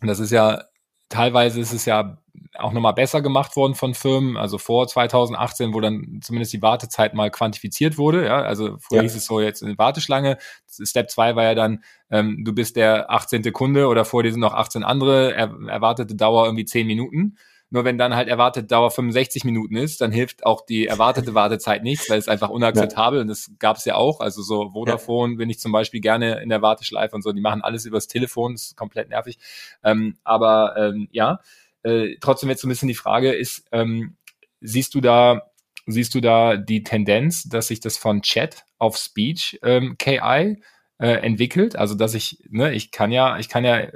[0.00, 0.64] das ist ja
[1.10, 2.18] teilweise ist es ja
[2.58, 7.14] auch nochmal besser gemacht worden von Firmen, also vor 2018, wo dann zumindest die Wartezeit
[7.14, 8.26] mal quantifiziert wurde.
[8.26, 9.02] Ja, also früher ja.
[9.02, 10.38] hieß es so jetzt eine Warteschlange.
[10.68, 13.52] Step 2 war ja dann, ähm, du bist der 18.
[13.52, 17.36] Kunde oder vor dir sind noch 18 andere, er, erwartete Dauer irgendwie 10 Minuten.
[17.70, 21.82] Nur wenn dann halt erwartet Dauer 65 Minuten ist, dann hilft auch die erwartete Wartezeit
[21.82, 23.22] nichts, weil es einfach unakzeptabel ja.
[23.22, 24.20] und das gab es ja auch.
[24.20, 25.38] Also so Vodafone ja.
[25.38, 28.52] bin ich zum Beispiel gerne in der Warteschleife und so, die machen alles übers Telefon,
[28.52, 29.38] das ist komplett nervig.
[29.82, 31.40] Ähm, aber ähm, ja,
[31.84, 34.16] äh, trotzdem jetzt so ein bisschen die Frage ist, ähm,
[34.60, 35.50] siehst du da,
[35.86, 40.62] siehst du da die Tendenz, dass sich das von Chat auf Speech ähm, KI
[40.98, 41.76] äh, entwickelt?
[41.76, 43.86] Also dass ich, ne, ich kann ja, ich kann ja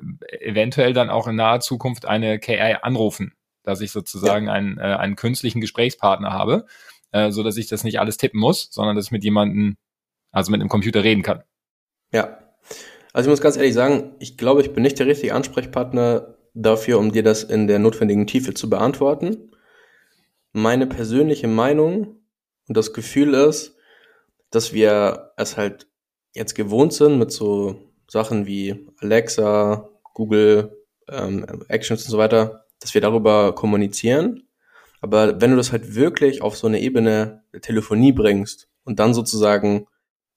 [0.41, 4.53] eventuell dann auch in naher Zukunft eine KI anrufen, dass ich sozusagen ja.
[4.53, 6.67] einen, äh, einen künstlichen Gesprächspartner habe,
[7.13, 9.79] äh, so dass ich das nicht alles tippen muss, sondern dass ich mit jemandem,
[10.31, 11.43] also mit einem Computer reden kann.
[12.13, 12.39] Ja.
[13.15, 16.99] Also ich muss ganz ehrlich sagen, ich glaube, ich bin nicht der richtige Ansprechpartner dafür,
[16.99, 19.53] um dir das in der notwendigen Tiefe zu beantworten.
[20.53, 22.17] Meine persönliche Meinung
[22.69, 23.77] und das Gefühl ist,
[24.51, 25.89] dass wir es halt
[26.35, 30.77] jetzt gewohnt sind mit so Sachen wie Alexa, Google,
[31.09, 34.49] ähm, Actions und so weiter, dass wir darüber kommunizieren.
[35.01, 39.15] Aber wenn du das halt wirklich auf so eine Ebene der Telefonie bringst und dann
[39.15, 39.87] sozusagen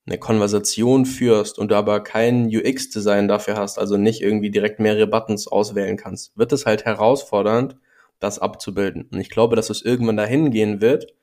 [0.05, 5.07] eine Konversation führst und du aber kein UX-Design dafür hast, also nicht irgendwie direkt mehrere
[5.07, 7.77] Buttons auswählen kannst, wird es halt herausfordernd,
[8.19, 9.07] das abzubilden.
[9.11, 11.13] Und ich glaube, dass es irgendwann dahin gehen wird,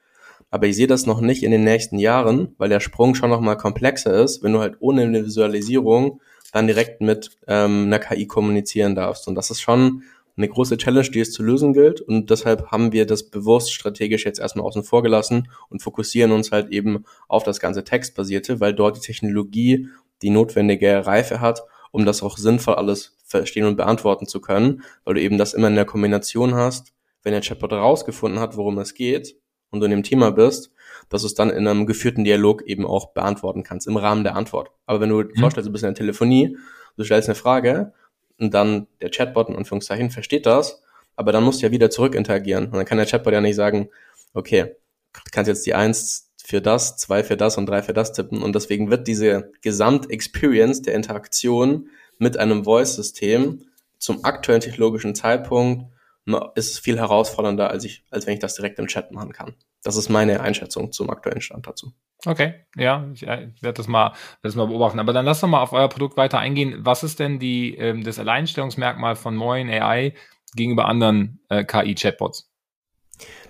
[0.51, 3.57] aber ich sehe das noch nicht in den nächsten Jahren, weil der Sprung schon nochmal
[3.57, 6.21] komplexer ist, wenn du halt ohne eine Visualisierung
[6.53, 9.29] dann direkt mit ähm, einer KI kommunizieren darfst.
[9.29, 10.03] Und das ist schon
[10.39, 12.01] eine große Challenge, die es zu lösen gilt.
[12.01, 16.53] Und deshalb haben wir das bewusst strategisch jetzt erstmal außen vor gelassen und fokussieren uns
[16.53, 19.89] halt eben auf das ganze Textbasierte, weil dort die Technologie
[20.23, 25.15] die notwendige Reife hat, um das auch sinnvoll alles verstehen und beantworten zu können, weil
[25.15, 28.95] du eben das immer in der Kombination hast, wenn der Chatbot herausgefunden hat, worum es
[28.95, 29.37] geht
[29.71, 30.73] und du in dem Thema bist,
[31.09, 34.37] dass du es dann in einem geführten Dialog eben auch beantworten kannst, im Rahmen der
[34.37, 34.71] Antwort.
[34.87, 35.35] Aber wenn du mhm.
[35.39, 36.57] vorstellst, du bist in der Telefonie,
[36.97, 37.93] du stellst eine Frage
[38.39, 40.83] und dann der Chatbot in Anführungszeichen versteht das,
[41.17, 42.67] aber dann musst du ja wieder zurück interagieren.
[42.67, 43.89] Und dann kann der Chatbot ja nicht sagen,
[44.35, 44.77] okay,
[45.13, 48.43] du kannst jetzt die eins für das, zwei für das und drei für das tippen.
[48.43, 53.67] Und deswegen wird diese Gesamtexperience der Interaktion mit einem Voice-System
[53.99, 55.87] zum aktuellen technologischen Zeitpunkt
[56.55, 59.55] ist viel herausfordernder, als ich, als wenn ich das direkt im Chat machen kann.
[59.83, 61.93] Das ist meine Einschätzung zum aktuellen Stand dazu.
[62.27, 64.13] Okay, ja, ich, äh, werde das mal,
[64.43, 64.99] das mal beobachten.
[64.99, 66.81] Aber dann lass doch mal auf euer Produkt weiter eingehen.
[66.81, 70.15] Was ist denn die, ähm, das Alleinstellungsmerkmal von Moin AI
[70.55, 72.51] gegenüber anderen äh, KI-Chatbots?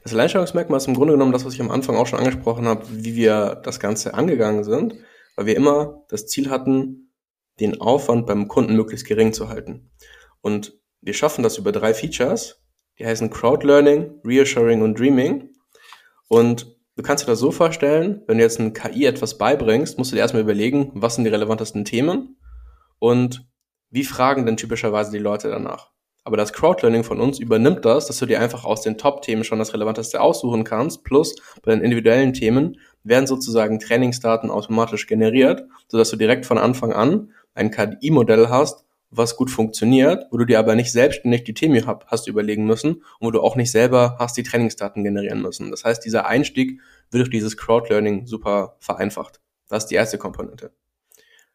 [0.03, 2.85] Das Alleinstellungsmerkmal ist im Grunde genommen das, was ich am Anfang auch schon angesprochen habe,
[2.91, 4.95] wie wir das Ganze angegangen sind,
[5.37, 7.13] weil wir immer das Ziel hatten,
[7.61, 9.91] den Aufwand beim Kunden möglichst gering zu halten.
[10.41, 12.63] Und wir schaffen das über drei Features,
[12.99, 15.51] die heißen Crowd Learning, Reassuring und Dreaming.
[16.29, 20.13] Und du kannst dir das so vorstellen, wenn du jetzt ein KI etwas beibringst, musst
[20.13, 22.37] du dir erstmal überlegen, was sind die relevantesten Themen
[22.99, 23.47] und
[23.91, 25.91] wie fragen denn typischerweise die Leute danach.
[26.25, 29.59] Aber das Crowdlearning von uns übernimmt das, dass du dir einfach aus den Top-Themen schon
[29.59, 31.03] das Relevanteste aussuchen kannst.
[31.03, 36.93] Plus bei den individuellen Themen werden sozusagen Trainingsdaten automatisch generiert, sodass du direkt von Anfang
[36.93, 41.83] an ein KI-Modell hast, was gut funktioniert, wo du dir aber nicht selbstständig die Themen
[42.07, 45.71] hast überlegen müssen und wo du auch nicht selber hast die Trainingsdaten generieren müssen.
[45.71, 49.41] Das heißt, dieser Einstieg wird durch dieses Crowdlearning super vereinfacht.
[49.69, 50.73] Das ist die erste Komponente.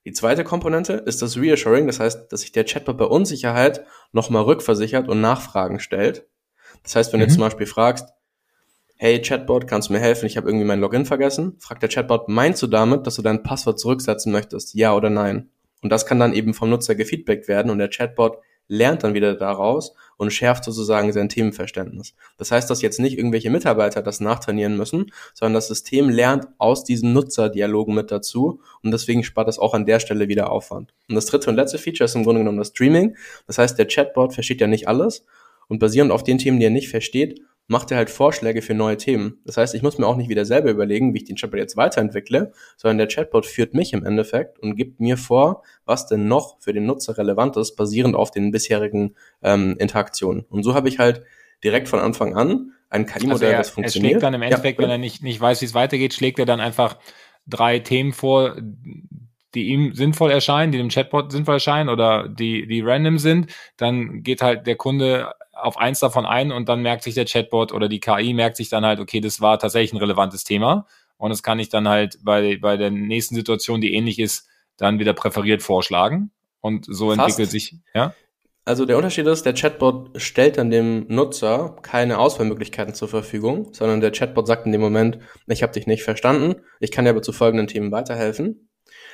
[0.06, 4.44] Die zweite Komponente ist das Reassuring, das heißt, dass sich der Chatbot bei Unsicherheit nochmal
[4.44, 6.28] rückversichert und Nachfragen stellt.
[6.84, 7.28] Das heißt, wenn mhm.
[7.28, 8.10] du zum Beispiel fragst,
[8.98, 12.28] hey Chatbot, kannst du mir helfen, ich habe irgendwie mein Login vergessen, fragt der Chatbot,
[12.28, 15.50] meinst du damit, dass du dein Passwort zurücksetzen möchtest, ja oder nein?
[15.84, 19.36] Und das kann dann eben vom Nutzer gefeedbackt werden und der Chatbot lernt dann wieder
[19.36, 22.16] daraus und schärft sozusagen sein Themenverständnis.
[22.38, 26.84] Das heißt, dass jetzt nicht irgendwelche Mitarbeiter das nachtrainieren müssen, sondern das System lernt aus
[26.84, 30.94] diesen Nutzerdialogen mit dazu und deswegen spart es auch an der Stelle wieder Aufwand.
[31.10, 33.18] Und das dritte und letzte Feature ist im Grunde genommen das Streaming.
[33.48, 35.26] Das heißt, der Chatbot versteht ja nicht alles
[35.68, 38.98] und basierend auf den Themen, die er nicht versteht, macht er halt Vorschläge für neue
[38.98, 39.40] Themen.
[39.46, 41.78] Das heißt, ich muss mir auch nicht wieder selber überlegen, wie ich den Chatbot jetzt
[41.78, 46.60] weiterentwickle, sondern der Chatbot führt mich im Endeffekt und gibt mir vor, was denn noch
[46.60, 50.46] für den Nutzer relevant ist, basierend auf den bisherigen ähm, Interaktionen.
[50.50, 51.24] Und so habe ich halt
[51.64, 54.06] direkt von Anfang an ein KI-Modell, also das funktioniert.
[54.06, 56.40] Er schlägt dann im Endeffekt, ja, wenn er nicht, nicht weiß, wie es weitergeht, schlägt
[56.40, 57.00] er dann einfach
[57.48, 58.56] drei Themen vor,
[59.56, 64.24] die ihm sinnvoll erscheinen, die dem Chatbot sinnvoll erscheinen oder die, die random sind, dann
[64.24, 65.32] geht halt der Kunde
[65.64, 68.70] auf eins davon ein und dann merkt sich der Chatbot oder die KI merkt sich
[68.70, 72.20] dann halt, okay, das war tatsächlich ein relevantes Thema und das kann ich dann halt
[72.24, 74.48] bei, bei der nächsten Situation, die ähnlich ist,
[74.78, 77.20] dann wieder präferiert vorschlagen und so Fast.
[77.20, 78.14] entwickelt sich, ja?
[78.66, 84.00] Also der Unterschied ist, der Chatbot stellt dann dem Nutzer keine Auswahlmöglichkeiten zur Verfügung, sondern
[84.00, 87.22] der Chatbot sagt in dem Moment, ich habe dich nicht verstanden, ich kann dir aber
[87.22, 88.70] zu folgenden Themen weiterhelfen.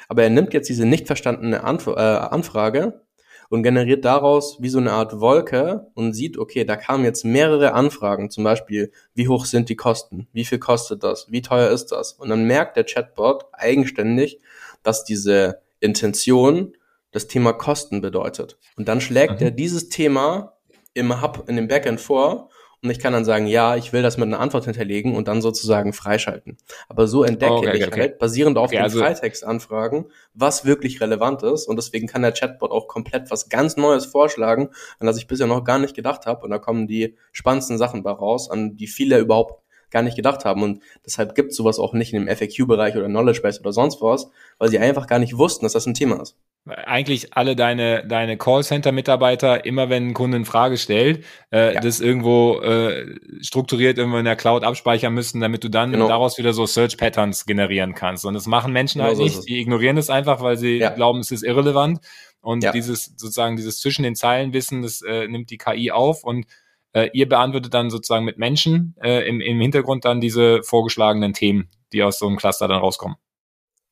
[0.07, 3.01] Aber er nimmt jetzt diese nicht verstandene Anf äh, Anfrage
[3.49, 7.73] und generiert daraus wie so eine Art Wolke und sieht, okay, da kamen jetzt mehrere
[7.73, 11.88] Anfragen, zum Beispiel, wie hoch sind die Kosten, wie viel kostet das, wie teuer ist
[11.88, 12.13] das?
[12.13, 14.39] Und dann merkt der Chatbot eigenständig,
[14.83, 16.75] dass diese Intention
[17.12, 18.57] das Thema Kosten bedeutet.
[18.77, 19.47] Und dann schlägt mhm.
[19.47, 20.53] er dieses Thema
[20.93, 22.49] im Hub, in dem Backend vor
[22.82, 25.42] und ich kann dann sagen, ja, ich will das mit einer Antwort hinterlegen und dann
[25.42, 26.58] sozusagen freischalten.
[26.88, 28.00] Aber so entdecke okay, ich okay.
[28.00, 32.32] halt, basierend auf okay, den also Freitextanfragen, was wirklich relevant ist und deswegen kann der
[32.32, 36.26] Chatbot auch komplett was ganz Neues vorschlagen, an das ich bisher noch gar nicht gedacht
[36.26, 40.15] habe und da kommen die spannendsten Sachen bei raus, an die viele überhaupt gar nicht
[40.15, 40.63] gedacht haben.
[40.63, 44.30] Und deshalb gibt sowas auch nicht in dem FAQ-Bereich oder Knowledge Base oder sonst was,
[44.58, 46.38] weil sie einfach gar nicht wussten, dass das ein Thema ist.
[46.65, 51.80] Eigentlich alle deine, deine Callcenter-Mitarbeiter, immer wenn ein Kunde eine Frage stellt, äh, ja.
[51.80, 56.08] das irgendwo äh, strukturiert irgendwo in der Cloud abspeichern müssen, damit du dann genau.
[56.08, 58.25] daraus wieder so Search-Patterns generieren kannst.
[58.25, 59.47] Und das machen Menschen genau halt so nicht.
[59.47, 60.89] Die ignorieren das einfach, weil sie ja.
[60.89, 62.02] glauben, es ist irrelevant.
[62.41, 62.71] Und ja.
[62.71, 66.45] dieses sozusagen dieses zwischen den Zeilen Wissen, das äh, nimmt die KI auf und
[66.93, 71.69] äh, ihr beantwortet dann sozusagen mit Menschen äh, im, im Hintergrund dann diese vorgeschlagenen Themen,
[71.93, 73.17] die aus so einem Cluster dann rauskommen.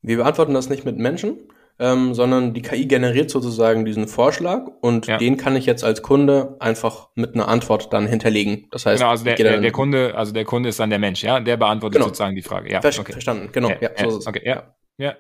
[0.02, 1.38] Wir beantworten das nicht mit Menschen,
[1.80, 5.18] ähm, sondern die KI generiert sozusagen diesen Vorschlag und ja.
[5.18, 8.68] den kann ich jetzt als Kunde einfach mit einer Antwort dann hinterlegen.
[8.72, 11.24] Das heißt, genau, also der, der, der, Kunde, also der Kunde ist dann der Mensch,
[11.24, 12.08] ja, der beantwortet genau.
[12.08, 12.72] sozusagen die Frage.
[12.72, 13.12] Ja, Ver okay.
[13.12, 13.70] verstanden, genau.
[13.70, 14.28] Ja, ja, so ist.
[14.28, 15.16] Okay, ja, ja.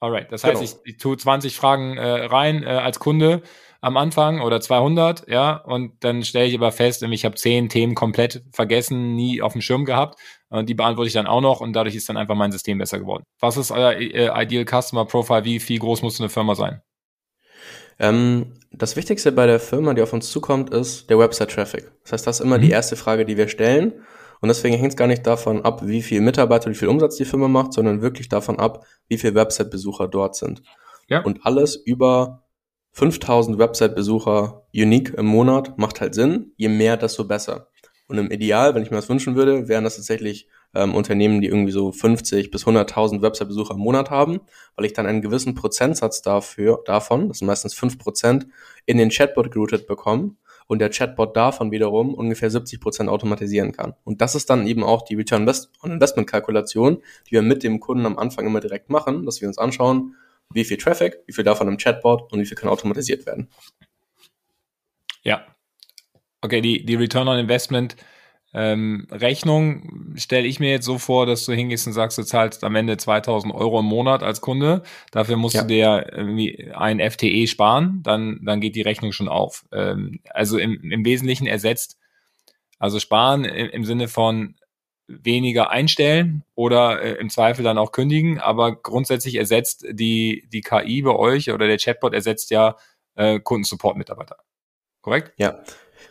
[0.00, 0.32] Alright.
[0.32, 0.64] Das heißt, genau.
[0.64, 3.42] ich, ich tue 20 Fragen äh, rein äh, als Kunde
[3.82, 7.96] am Anfang oder 200, ja, und dann stelle ich aber fest, ich habe zehn Themen
[7.96, 10.20] komplett vergessen, nie auf dem Schirm gehabt.
[10.48, 13.00] Und die beantworte ich dann auch noch und dadurch ist dann einfach mein System besser
[13.00, 13.24] geworden.
[13.40, 15.44] Was ist euer äh, Ideal Customer Profile?
[15.44, 16.80] Wie viel groß muss eine Firma sein?
[17.98, 21.90] Ähm, das Wichtigste bei der Firma, die auf uns zukommt, ist der Website-Traffic.
[22.04, 22.62] Das heißt, das ist immer mhm.
[22.62, 23.94] die erste Frage, die wir stellen.
[24.40, 27.24] Und deswegen hängt es gar nicht davon ab, wie viel Mitarbeiter, wie viel Umsatz die
[27.24, 30.62] Firma macht, sondern wirklich davon ab, wie viel Website-Besucher dort sind.
[31.08, 31.22] Ja.
[31.22, 32.41] Und alles über
[32.92, 36.52] 5000 Website-Besucher unique im Monat macht halt Sinn.
[36.56, 37.68] Je mehr, desto besser.
[38.08, 41.48] Und im Ideal, wenn ich mir das wünschen würde, wären das tatsächlich ähm, Unternehmen, die
[41.48, 44.40] irgendwie so 50 bis 100.000 Website-Besucher im Monat haben,
[44.76, 48.46] weil ich dann einen gewissen Prozentsatz dafür, davon, das sind meistens 5%,
[48.86, 53.94] in den Chatbot geroutet bekomme und der Chatbot davon wiederum ungefähr 70% automatisieren kann.
[54.04, 55.48] Und das ist dann eben auch die Return
[55.82, 59.48] on Investment Kalkulation, die wir mit dem Kunden am Anfang immer direkt machen, dass wir
[59.48, 60.16] uns anschauen,
[60.54, 63.48] wie viel Traffic, wie viel davon im Chatbot und wie viel kann automatisiert werden.
[65.22, 65.46] Ja.
[66.40, 67.96] Okay, die, die Return on Investment
[68.54, 72.64] ähm, Rechnung stelle ich mir jetzt so vor, dass du hingehst und sagst, du zahlst
[72.64, 74.82] am Ende 2000 Euro im Monat als Kunde.
[75.10, 75.62] Dafür musst ja.
[75.62, 79.64] du dir irgendwie ein FTE sparen, dann, dann geht die Rechnung schon auf.
[79.72, 81.98] Ähm, also im, im Wesentlichen ersetzt,
[82.78, 84.54] also sparen im, im Sinne von
[85.06, 91.02] weniger einstellen oder äh, im Zweifel dann auch kündigen, aber grundsätzlich ersetzt die, die KI
[91.02, 92.76] bei euch oder der Chatbot ersetzt ja
[93.14, 94.36] äh, Kundensupport-Mitarbeiter.
[95.00, 95.32] korrekt?
[95.36, 95.60] Ja,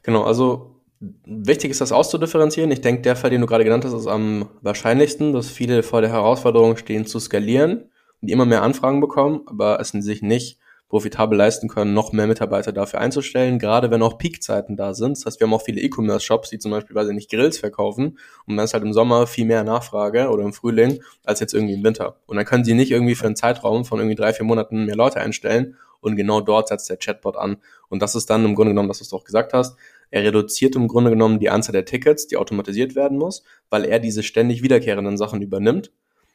[0.03, 0.23] genau.
[0.23, 2.71] Also wichtig ist das auszudifferenzieren.
[2.71, 6.01] Ich denke, der Fall, den du gerade genannt hast, ist am wahrscheinlichsten, dass viele vor
[6.01, 7.89] der Herausforderung stehen, zu skalieren
[8.21, 10.59] und immer mehr Anfragen bekommen, aber es sich nicht
[10.91, 15.15] profitabel leisten können, noch mehr Mitarbeiter dafür einzustellen, gerade wenn auch Peakzeiten da sind.
[15.15, 18.19] Das heißt, wir haben auch viele E-Commerce-Shops, die zum Beispiel, weil sie nicht Grills verkaufen
[18.45, 21.75] und dann ist halt im Sommer viel mehr Nachfrage oder im Frühling als jetzt irgendwie
[21.75, 22.17] im Winter.
[22.25, 24.97] Und dann können sie nicht irgendwie für einen Zeitraum von irgendwie drei, vier Monaten mehr
[24.97, 27.55] Leute einstellen und genau dort setzt der Chatbot an.
[27.87, 29.77] Und das ist dann im Grunde genommen, dass du es auch gesagt hast,
[30.09, 33.99] er reduziert im Grunde genommen die Anzahl der Tickets, die automatisiert werden muss, weil er
[33.99, 35.93] diese ständig wiederkehrenden Sachen übernimmt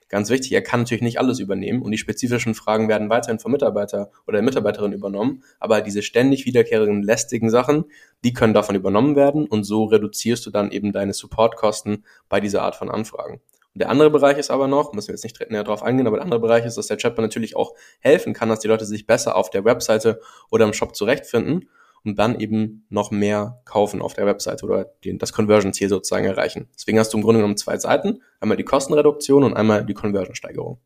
[0.08, 3.50] Ganz wichtig, er kann natürlich nicht alles übernehmen und die spezifischen Fragen werden weiterhin vom
[3.50, 7.86] Mitarbeiter oder der Mitarbeiterin übernommen, aber diese ständig wiederkehrenden lästigen Sachen,
[8.22, 12.62] die können davon übernommen werden und so reduzierst du dann eben deine Supportkosten bei dieser
[12.62, 13.40] Art von Anfragen.
[13.74, 16.18] Und der andere Bereich ist aber noch, müssen wir jetzt nicht näher drauf eingehen, aber
[16.18, 19.06] der andere Bereich ist, dass der Chatbot natürlich auch helfen kann, dass die Leute sich
[19.06, 21.68] besser auf der Webseite oder im Shop zurechtfinden
[22.06, 26.68] und dann eben noch mehr kaufen auf der Website oder den, das Conversion-Ziel sozusagen erreichen.
[26.74, 30.78] Deswegen hast du im Grunde genommen zwei Seiten, einmal die Kostenreduktion und einmal die Conversion-Steigerung.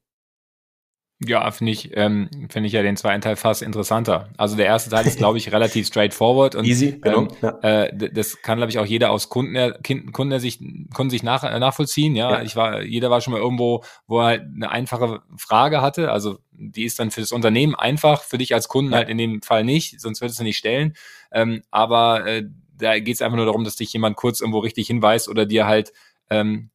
[1.23, 4.31] Ja, finde ich, ähm, finde ich ja den zweiten Teil fast interessanter.
[4.39, 7.23] Also der erste Teil ist, glaube ich, relativ straightforward und Easy, genau.
[7.23, 7.59] Ähm, ja.
[7.61, 9.75] äh, das kann, glaube ich, auch jeder aus Kunden,
[10.13, 10.61] Kunden sich,
[10.95, 12.17] Kunden sich nach, nachvollziehen.
[12.17, 12.33] Ja?
[12.33, 16.11] ja, ich war, jeder war schon mal irgendwo, wo er halt eine einfache Frage hatte.
[16.11, 18.99] Also die ist dann für das Unternehmen einfach, für dich als Kunden ja.
[18.99, 20.95] halt in dem Fall nicht, sonst würdest du nicht stellen.
[21.33, 22.45] Ähm, aber äh,
[22.79, 25.67] da geht es einfach nur darum, dass dich jemand kurz irgendwo richtig hinweist oder dir
[25.67, 25.93] halt
[26.31, 26.71] ähm,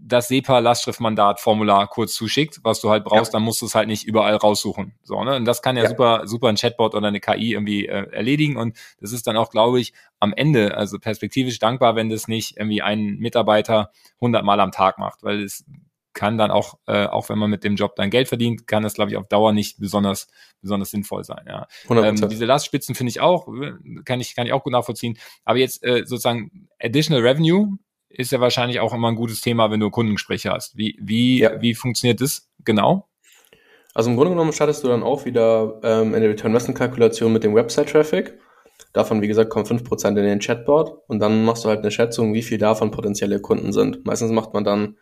[0.00, 3.38] das SEPA-Lastschriftmandat-Formular kurz zuschickt, was du halt brauchst, ja.
[3.38, 4.94] dann musst du es halt nicht überall raussuchen.
[5.02, 5.36] So, ne?
[5.36, 8.56] Und das kann ja, ja, super, super ein Chatbot oder eine KI irgendwie äh, erledigen.
[8.56, 12.56] Und das ist dann auch, glaube ich, am Ende, also perspektivisch dankbar, wenn das nicht
[12.56, 15.64] irgendwie ein Mitarbeiter hundertmal am Tag macht, weil es
[16.18, 18.94] kann dann auch, äh, auch wenn man mit dem Job dann Geld verdient, kann das,
[18.94, 20.26] glaube ich, auf Dauer nicht besonders,
[20.60, 21.44] besonders sinnvoll sein.
[21.46, 21.68] Ja.
[21.88, 23.46] Ähm, diese Lastspitzen finde ich auch,
[24.04, 25.16] kann ich, kann ich auch gut nachvollziehen.
[25.44, 29.80] Aber jetzt äh, sozusagen Additional Revenue ist ja wahrscheinlich auch immer ein gutes Thema, wenn
[29.80, 30.76] du Kundengespräche hast.
[30.76, 31.60] Wie, wie, ja.
[31.60, 33.08] wie funktioniert das genau?
[33.94, 37.54] Also im Grunde genommen startest du dann auch wieder ähm, in der Return-Investment-Kalkulation mit dem
[37.54, 38.38] Website-Traffic.
[38.92, 42.32] Davon, wie gesagt, kommen 5% in den Chatbot und dann machst du halt eine Schätzung,
[42.32, 44.06] wie viel davon potenzielle Kunden sind.
[44.06, 44.96] Meistens macht man dann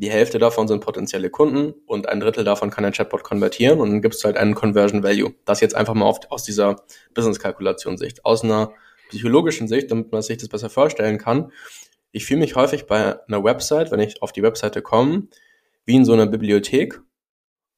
[0.00, 3.90] die Hälfte davon sind potenzielle Kunden und ein Drittel davon kann ein Chatbot konvertieren und
[3.90, 5.34] dann gibst du halt einen Conversion Value.
[5.44, 6.76] Das jetzt einfach mal auf, aus dieser
[7.12, 8.24] Business-Kalkulation-Sicht.
[8.24, 8.72] Aus einer
[9.10, 11.52] psychologischen Sicht, damit man sich das besser vorstellen kann,
[12.12, 15.28] ich fühle mich häufig bei einer Website, wenn ich auf die Webseite komme,
[15.84, 17.00] wie in so einer Bibliothek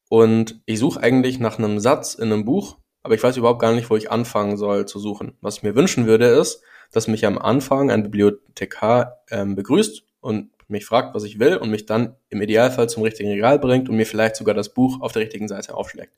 [0.08, 3.72] und ich suche eigentlich nach einem Satz in einem Buch, aber ich weiß überhaupt gar
[3.72, 5.36] nicht, wo ich anfangen soll zu suchen.
[5.40, 10.50] Was ich mir wünschen würde, ist, dass mich am Anfang ein Bibliothekar ähm, begrüßt und
[10.68, 13.96] mich fragt, was ich will und mich dann im Idealfall zum richtigen Regal bringt und
[13.96, 16.12] mir vielleicht sogar das Buch auf der richtigen Seite aufschlägt.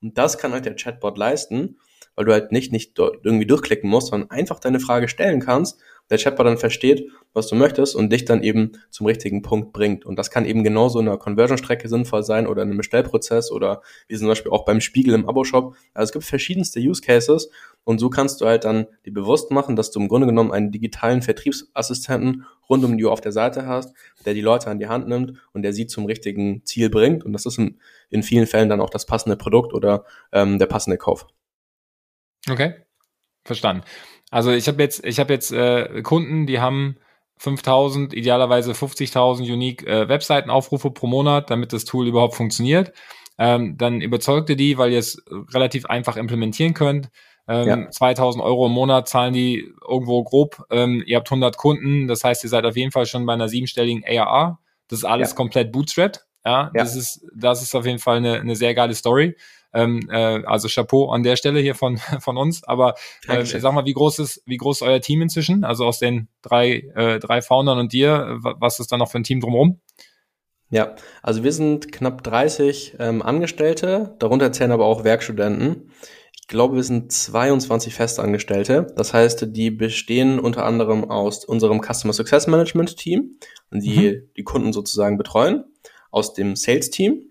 [0.00, 1.78] Und das kann halt der Chatbot leisten,
[2.14, 6.18] weil du halt nicht, nicht irgendwie durchklicken musst, sondern einfach deine Frage stellen kannst der
[6.18, 10.04] Chatbot dann versteht, was du möchtest und dich dann eben zum richtigen Punkt bringt.
[10.04, 13.82] Und das kann eben genauso in einer Conversion-Strecke sinnvoll sein oder in einem Bestellprozess oder
[14.08, 15.76] wie zum Beispiel auch beim Spiegel im Abo-Shop.
[15.94, 17.50] Also es gibt verschiedenste Use Cases
[17.84, 20.70] und so kannst du halt dann dir bewusst machen, dass du im Grunde genommen einen
[20.72, 23.94] digitalen Vertriebsassistenten rund um die Uhr auf der Seite hast,
[24.24, 27.24] der die Leute an die Hand nimmt und der sie zum richtigen Ziel bringt.
[27.24, 30.66] Und das ist in, in vielen Fällen dann auch das passende Produkt oder ähm, der
[30.66, 31.26] passende Kauf.
[32.48, 32.74] Okay,
[33.44, 33.82] verstanden.
[34.30, 36.96] Also ich habe jetzt, ich habe jetzt äh, Kunden, die haben
[37.38, 42.92] 5000, idealerweise 50.000 unique äh, Webseitenaufrufe pro Monat, damit das Tool überhaupt funktioniert.
[43.38, 47.08] Ähm, dann überzeugte die, weil ihr es relativ einfach implementieren könnt.
[47.48, 47.90] Ähm, ja.
[47.90, 50.62] 2000 Euro im Monat zahlen die irgendwo grob.
[50.70, 53.48] Ähm, ihr habt 100 Kunden, das heißt, ihr seid auf jeden Fall schon bei einer
[53.48, 54.60] siebenstelligen ARR.
[54.88, 55.36] Das ist alles ja.
[55.36, 56.26] komplett bootstrapped.
[56.44, 59.36] Ja, ja, das ist, das ist auf jeden Fall eine, eine sehr geile Story.
[59.72, 62.64] Ähm, äh, also Chapeau an der Stelle hier von, von uns.
[62.64, 62.94] Aber
[63.28, 65.64] äh, sag mal, wie groß ist, wie groß ist euer Team inzwischen?
[65.64, 69.24] Also aus den drei, äh, drei Foundern und dir, was ist da noch für ein
[69.24, 69.80] Team drumherum?
[70.70, 75.90] Ja, also wir sind knapp 30 ähm, Angestellte, darunter zählen aber auch Werkstudenten.
[76.40, 78.86] Ich glaube, wir sind 22 Festangestellte.
[78.96, 83.36] Das heißt, die bestehen unter anderem aus unserem Customer Success Management Team,
[83.72, 84.30] die mhm.
[84.36, 85.64] die Kunden sozusagen betreuen,
[86.12, 87.29] aus dem Sales Team,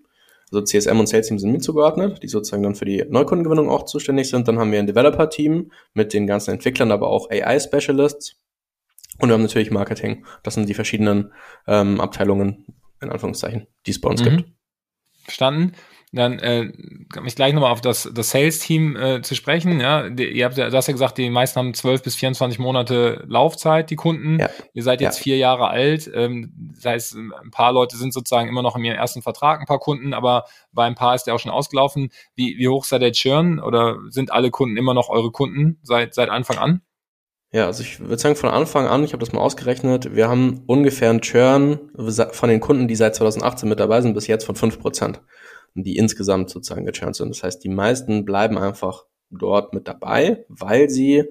[0.52, 4.28] also CSM und Sales Team sind mitzugeordnet, die sozusagen dann für die Neukundengewinnung auch zuständig
[4.28, 4.48] sind.
[4.48, 8.36] Dann haben wir ein Developer-Team mit den ganzen Entwicklern, aber auch AI-Specialists.
[9.18, 10.24] Und wir haben natürlich Marketing.
[10.42, 11.32] Das sind die verschiedenen
[11.66, 12.66] ähm, Abteilungen,
[13.00, 14.36] in Anführungszeichen, die es bei uns mhm.
[14.36, 14.52] gibt.
[15.24, 15.72] Verstanden.
[16.12, 16.72] Dann äh,
[17.12, 19.80] komme ich gleich nochmal auf das, das Sales-Team äh, zu sprechen.
[19.80, 22.58] Ja, die, ihr habt ja, du hast ja gesagt, die meisten haben 12 bis 24
[22.58, 24.40] Monate Laufzeit, die Kunden.
[24.40, 24.50] Ja.
[24.74, 25.22] Ihr seid jetzt ja.
[25.22, 26.10] vier Jahre alt.
[26.12, 29.66] Ähm, das heißt, ein paar Leute sind sozusagen immer noch in ihrem ersten Vertrag, ein
[29.66, 32.10] paar Kunden, aber bei ein paar ist der auch schon ausgelaufen.
[32.34, 36.14] Wie, wie hoch sei der Churn oder sind alle Kunden immer noch eure Kunden seit,
[36.14, 36.82] seit Anfang an?
[37.52, 40.62] Ja, also ich würde sagen, von Anfang an, ich habe das mal ausgerechnet, wir haben
[40.66, 41.80] ungefähr einen Churn
[42.30, 45.18] von den Kunden, die seit 2018 mit dabei sind, bis jetzt von 5%,
[45.74, 47.28] die insgesamt sozusagen gechurnt sind.
[47.28, 51.24] Das heißt, die meisten bleiben einfach dort mit dabei, weil sie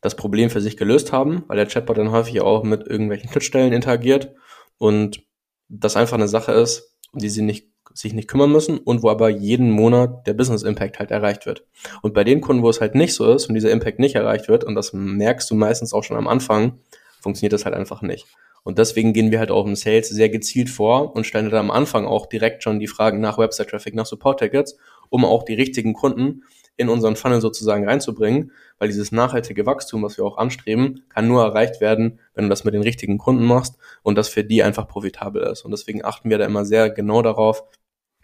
[0.00, 3.72] das Problem für sich gelöst haben, weil der Chatbot dann häufig auch mit irgendwelchen Schnittstellen
[3.72, 4.34] interagiert
[4.78, 5.22] und
[5.68, 9.10] das einfach eine Sache ist, um die sie nicht sich nicht kümmern müssen und wo
[9.10, 11.66] aber jeden Monat der Business Impact halt erreicht wird.
[12.00, 14.48] Und bei den Kunden, wo es halt nicht so ist und dieser Impact nicht erreicht
[14.48, 16.78] wird, und das merkst du meistens auch schon am Anfang,
[17.20, 18.26] funktioniert das halt einfach nicht.
[18.64, 21.70] Und deswegen gehen wir halt auch im Sales sehr gezielt vor und stellen dann am
[21.70, 24.76] Anfang auch direkt schon die Fragen nach Website Traffic, nach Support Tickets,
[25.08, 26.44] um auch die richtigen Kunden
[26.76, 31.42] in unseren Funnel sozusagen reinzubringen, weil dieses nachhaltige Wachstum, was wir auch anstreben, kann nur
[31.42, 34.88] erreicht werden, wenn du das mit den richtigen Kunden machst und das für die einfach
[34.88, 35.64] profitabel ist.
[35.64, 37.64] Und deswegen achten wir da immer sehr genau darauf,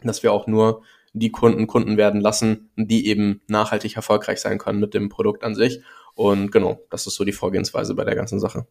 [0.03, 0.83] dass wir auch nur
[1.13, 5.55] die Kunden Kunden werden lassen, die eben nachhaltig erfolgreich sein können mit dem Produkt an
[5.55, 5.83] sich.
[6.15, 8.67] Und genau, das ist so die Vorgehensweise bei der ganzen Sache.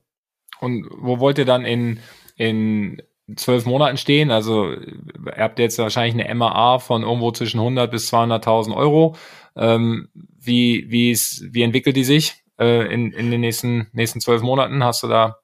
[0.60, 1.99] Und wo wollt ihr dann in,
[2.36, 3.01] in
[3.36, 4.32] zwölf Monaten stehen?
[4.32, 9.16] Also ihr habt jetzt wahrscheinlich eine MAA von irgendwo zwischen 100 bis 200.000 Euro.
[9.55, 14.41] Ähm, wie, wie, ist, wie entwickelt die sich äh, in, in den nächsten, nächsten zwölf
[14.41, 14.84] Monaten?
[14.84, 15.39] Hast du da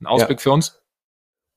[0.00, 0.42] einen Ausblick ja.
[0.42, 0.82] für uns?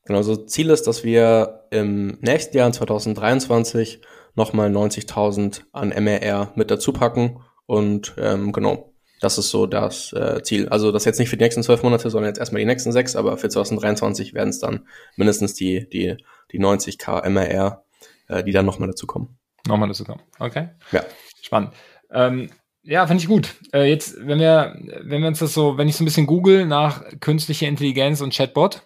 [0.06, 4.02] Genau, so Ziel ist, dass wir im nächsten Jahr, in 2023,
[4.36, 7.40] nochmal 90.000 an MRR mit dazu packen.
[7.66, 8.93] Und ähm, genau,
[9.24, 10.68] das ist so das äh, Ziel.
[10.70, 13.16] Also das jetzt nicht für die nächsten zwölf Monate, sondern jetzt erstmal die nächsten sechs,
[13.16, 16.18] aber für 2023 werden es dann mindestens die, die,
[16.52, 17.86] die 90k MRR,
[18.28, 19.38] äh, die dann nochmal dazu kommen.
[19.66, 20.22] Nochmal dazu kommen.
[20.40, 20.70] Okay.
[20.92, 21.04] Ja.
[21.42, 21.74] Spannend.
[22.12, 22.50] Ähm,
[22.82, 23.56] ja, finde ich gut.
[23.74, 26.66] Äh, jetzt, wenn wir, wenn wir uns das so, wenn ich so ein bisschen google
[26.66, 28.84] nach künstliche Intelligenz und Chatbot,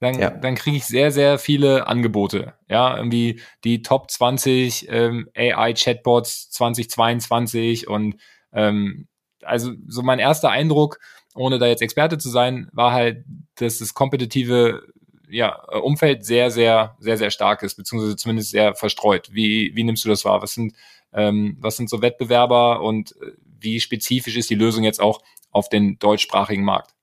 [0.00, 0.30] dann, ja.
[0.30, 2.54] dann kriege ich sehr, sehr viele Angebote.
[2.68, 8.16] Ja, irgendwie die Top 20 ähm, AI-Chatbots 2022 und
[8.52, 9.08] ähm,
[9.48, 10.98] also so mein erster Eindruck,
[11.34, 13.24] ohne da jetzt Experte zu sein, war halt,
[13.56, 14.82] dass das kompetitive
[15.28, 19.28] ja, Umfeld sehr, sehr, sehr, sehr stark ist, beziehungsweise zumindest sehr verstreut.
[19.32, 20.42] Wie, wie nimmst du das wahr?
[20.42, 20.74] Was sind,
[21.12, 25.20] ähm, was sind so Wettbewerber und äh, wie spezifisch ist die Lösung jetzt auch
[25.50, 26.94] auf den deutschsprachigen Markt?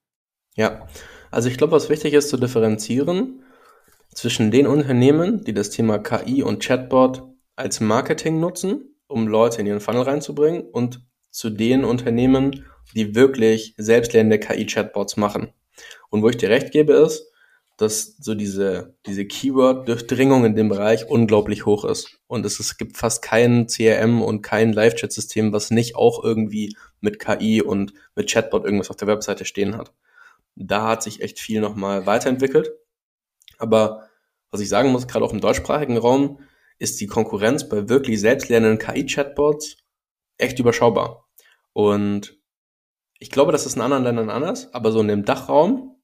[0.56, 0.88] Ja,
[1.32, 3.44] also ich glaube, was wichtig ist zu differenzieren
[4.14, 7.24] zwischen den Unternehmen, die das Thema KI und Chatbot
[7.56, 11.02] als Marketing nutzen, um Leute in ihren Funnel reinzubringen und
[11.36, 12.66] zu den Unternehmen,
[12.96, 15.52] die wirklich selbstlernende KI-Chatbots machen.
[16.10, 17.30] Und wo ich dir recht gebe, ist,
[17.78, 22.20] dass so diese, diese Keyword-Durchdringung in dem Bereich unglaublich hoch ist.
[22.28, 27.20] Und es, es gibt fast kein CRM und kein Live-Chat-System, was nicht auch irgendwie mit
[27.20, 29.92] KI und mit Chatbot irgendwas auf der Webseite stehen hat.
[30.56, 32.72] Da hat sich echt viel nochmal weiterentwickelt.
[33.58, 34.08] Aber
[34.52, 36.40] was ich sagen muss, gerade auch im deutschsprachigen Raum,
[36.80, 39.78] ist die Konkurrenz bei wirklich selbstlernenden KI-Chatbots
[40.38, 41.25] echt überschaubar.
[41.76, 42.38] Und
[43.20, 45.98] ich glaube, das ist in anderen Ländern anders, aber so in dem Dachraum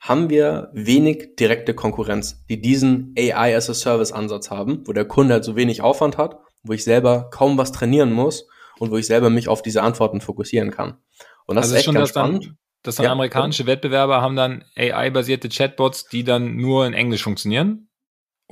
[0.00, 5.04] haben wir wenig direkte Konkurrenz, die diesen AI as a Service Ansatz haben, wo der
[5.04, 8.48] Kunde halt so wenig Aufwand hat, wo ich selber kaum was trainieren muss
[8.80, 10.98] und wo ich selber mich auf diese Antworten fokussieren kann.
[11.46, 12.44] Und das also ist echt schon ganz spannend.
[12.46, 13.12] Dann, dass dann ja.
[13.12, 17.88] amerikanische Wettbewerber haben dann AI-basierte Chatbots, die dann nur in Englisch funktionieren?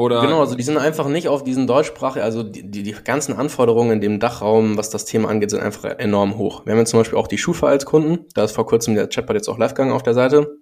[0.01, 0.23] Oder?
[0.23, 3.91] Genau, also die sind einfach nicht auf diesen Deutschsprache, also die, die, die ganzen Anforderungen
[3.93, 6.65] in dem Dachraum, was das Thema angeht, sind einfach enorm hoch.
[6.65, 9.09] Wir haben jetzt zum Beispiel auch die Schufa als Kunden, da ist vor kurzem der
[9.09, 10.57] Chatbot jetzt auch live gegangen auf der Seite.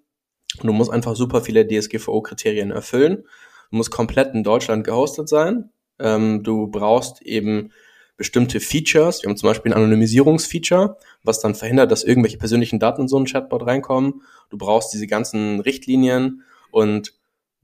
[0.61, 3.26] Und du musst einfach super viele DSGVO-Kriterien erfüllen.
[3.70, 5.70] Du musst komplett in Deutschland gehostet sein.
[6.01, 7.70] Ähm, du brauchst eben
[8.16, 9.22] bestimmte Features.
[9.22, 13.16] Wir haben zum Beispiel ein Anonymisierungsfeature, was dann verhindert, dass irgendwelche persönlichen Daten in so
[13.16, 14.22] einen Chatbot reinkommen.
[14.51, 17.12] Du brauchst diese ganzen Richtlinien und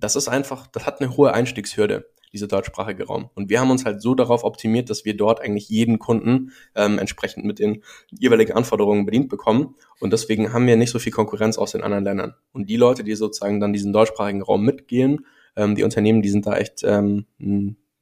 [0.04, 3.30] das ist einfach, das hat eine hohe Einstiegshürde, dieser deutschsprachige Raum.
[3.34, 6.98] Und wir haben uns halt so darauf optimiert, dass wir dort eigentlich jeden Kunden ähm,
[6.98, 9.76] entsprechend mit den jeweiligen Anforderungen bedient bekommen.
[10.00, 12.34] Und deswegen haben wir nicht so viel Konkurrenz aus den anderen Ländern.
[12.52, 15.24] Und die Leute, die sozusagen dann diesen deutschsprachigen Raum mitgehen,
[15.56, 17.24] ähm, die Unternehmen, die sind da echt, ähm,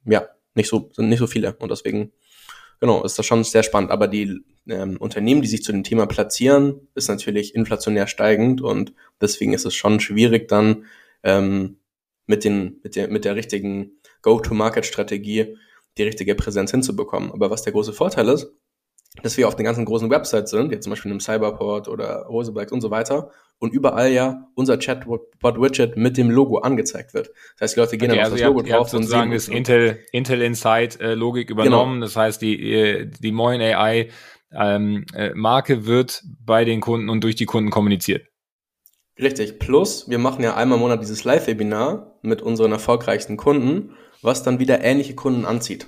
[0.03, 1.55] ja, nicht so, sind nicht so viele.
[1.55, 2.11] Und deswegen
[2.81, 3.91] genau, ist das schon sehr spannend.
[3.91, 8.93] Aber die ähm, Unternehmen, die sich zu dem Thema platzieren, ist natürlich inflationär steigend und
[9.21, 10.83] deswegen ist es schon schwierig dann
[11.23, 11.77] ähm,
[12.25, 15.57] mit, den, mit, der, mit der richtigen Go-to-Market-Strategie
[15.97, 17.31] die richtige Präsenz hinzubekommen.
[17.31, 18.51] Aber was der große Vorteil ist,
[19.21, 22.71] dass wir auf den ganzen großen Websites sind, jetzt zum Beispiel im Cyberport oder Roseblacks
[22.71, 27.29] und so weiter, und überall ja unser Chatbot-Widget mit dem Logo angezeigt wird.
[27.53, 29.31] Das heißt, die Leute gehen okay, dann auf also das Logo habt, drauf und sehen
[29.31, 31.95] das Intel, Intel Insight-Logik äh, übernommen.
[31.95, 32.05] Genau.
[32.05, 34.09] Das heißt, die, äh, die Moin AI
[34.51, 38.27] ähm, äh, Marke wird bei den Kunden und durch die Kunden kommuniziert.
[39.19, 39.59] Richtig.
[39.59, 44.59] Plus, wir machen ja einmal im Monat dieses Live-Webinar mit unseren erfolgreichsten Kunden, was dann
[44.59, 45.87] wieder ähnliche Kunden anzieht.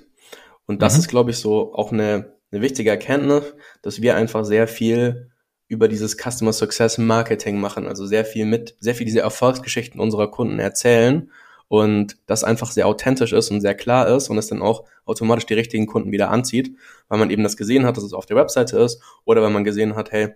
[0.68, 1.00] Und das mhm.
[1.00, 5.32] ist, glaube ich, so auch eine, eine wichtige Erkenntnis, dass wir einfach sehr viel
[5.68, 10.30] über dieses Customer Success Marketing machen, also sehr viel mit, sehr viel diese Erfolgsgeschichten unserer
[10.30, 11.32] Kunden erzählen
[11.68, 15.48] und das einfach sehr authentisch ist und sehr klar ist und es dann auch automatisch
[15.48, 16.76] die richtigen Kunden wieder anzieht,
[17.08, 19.64] weil man eben das gesehen hat, dass es auf der Webseite ist oder weil man
[19.64, 20.36] gesehen hat, hey,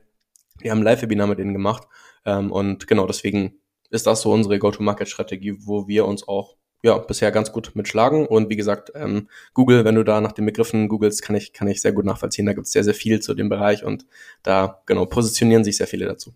[0.59, 1.87] wir haben ein Live-Webinar mit denen gemacht
[2.25, 3.59] ähm, und genau deswegen
[3.89, 8.25] ist das so unsere Go-to-Market-Strategie, wo wir uns auch ja, bisher ganz gut mitschlagen.
[8.25, 11.67] Und wie gesagt, ähm, Google, wenn du da nach den Begriffen googelst, kann ich, kann
[11.67, 12.45] ich sehr gut nachvollziehen.
[12.45, 14.05] Da gibt es sehr, sehr viel zu dem Bereich und
[14.43, 16.33] da, genau, positionieren sich sehr viele dazu.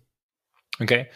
[0.80, 1.06] Okay.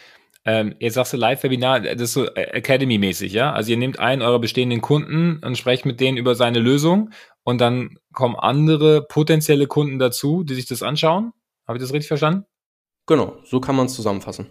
[0.44, 3.52] Ähm, jetzt sagst du Live-Webinar, das ist so Academy-mäßig, ja?
[3.52, 7.10] Also ihr nehmt einen eurer bestehenden Kunden und sprecht mit denen über seine Lösung
[7.42, 11.32] und dann kommen andere potenzielle Kunden dazu, die sich das anschauen.
[11.66, 12.46] Habe ich das richtig verstanden?
[13.06, 14.46] Genau, so kann man es zusammenfassen.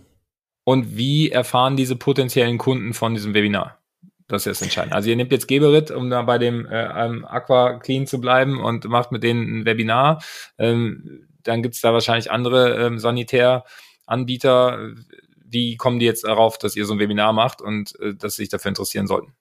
[0.67, 3.79] Und wie erfahren diese potenziellen Kunden von diesem Webinar?
[4.27, 4.91] Das ist entscheidend.
[4.91, 8.83] Also ihr nehmt jetzt Geberit, um da bei dem äh, Aqua Clean zu bleiben und
[8.83, 10.21] macht mit denen ein Webinar.
[10.57, 14.91] Ähm, dann gibt's da wahrscheinlich andere ähm, Sanitäranbieter.
[15.37, 18.41] Wie kommen die jetzt darauf, dass ihr so ein Webinar macht und äh, dass sie
[18.41, 19.31] sich dafür interessieren sollten?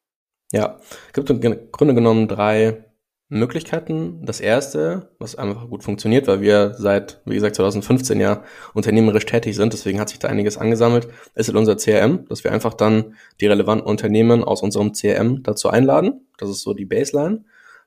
[0.52, 0.78] Ja,
[1.12, 2.84] gibt im Grunde genommen drei
[3.28, 4.24] Möglichkeiten.
[4.24, 9.56] Das erste, was einfach gut funktioniert, weil wir seit, wie gesagt, 2015 ja unternehmerisch tätig
[9.56, 13.16] sind, deswegen hat sich da einiges angesammelt, ist halt unser CRM, dass wir einfach dann
[13.40, 16.26] die relevanten Unternehmen aus unserem CRM dazu einladen.
[16.38, 17.44] Das ist so die Baseline.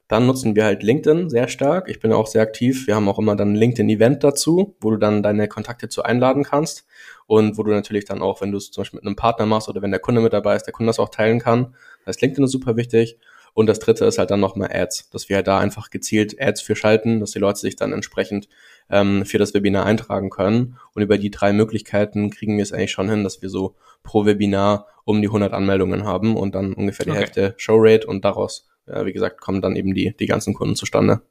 [0.10, 1.88] Dann nutzen wir halt LinkedIn sehr stark.
[1.88, 2.88] Ich bin auch sehr aktiv.
[2.88, 6.44] Wir haben auch immer dann ein LinkedIn-Event dazu, wo du dann deine Kontakte zu einladen
[6.44, 6.88] kannst
[7.28, 9.70] und wo du natürlich dann auch, wenn du es zum Beispiel mit einem Partner machst
[9.70, 11.76] oder wenn der Kunde mit dabei ist, der Kunde das auch teilen kann.
[12.00, 13.20] Das heißt, LinkedIn ist super wichtig.
[13.54, 16.62] Und das dritte ist halt dann nochmal Ads, dass wir halt da einfach gezielt Ads
[16.62, 18.47] für schalten, dass die Leute sich dann entsprechend
[18.89, 20.78] ähm, für das Webinar eintragen können.
[20.93, 24.26] Und über die drei Möglichkeiten kriegen wir es eigentlich schon hin, dass wir so pro
[24.26, 27.20] Webinar um die 100 Anmeldungen haben und dann ungefähr die okay.
[27.20, 31.22] Hälfte Showrate und daraus, äh, wie gesagt, kommen dann eben die, die ganzen Kunden zustande.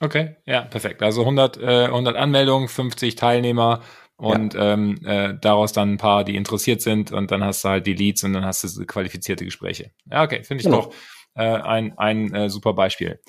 [0.00, 1.02] Okay, ja, perfekt.
[1.02, 3.82] Also 100, äh, 100 Anmeldungen, 50 Teilnehmer
[4.16, 4.72] und ja.
[4.72, 7.94] ähm, äh, daraus dann ein paar, die interessiert sind und dann hast du halt die
[7.94, 9.90] Leads und dann hast du qualifizierte Gespräche.
[10.10, 10.82] Ja, okay, finde ich genau.
[10.82, 10.94] doch
[11.38, 13.20] äh, ein, ein äh, super Beispiel.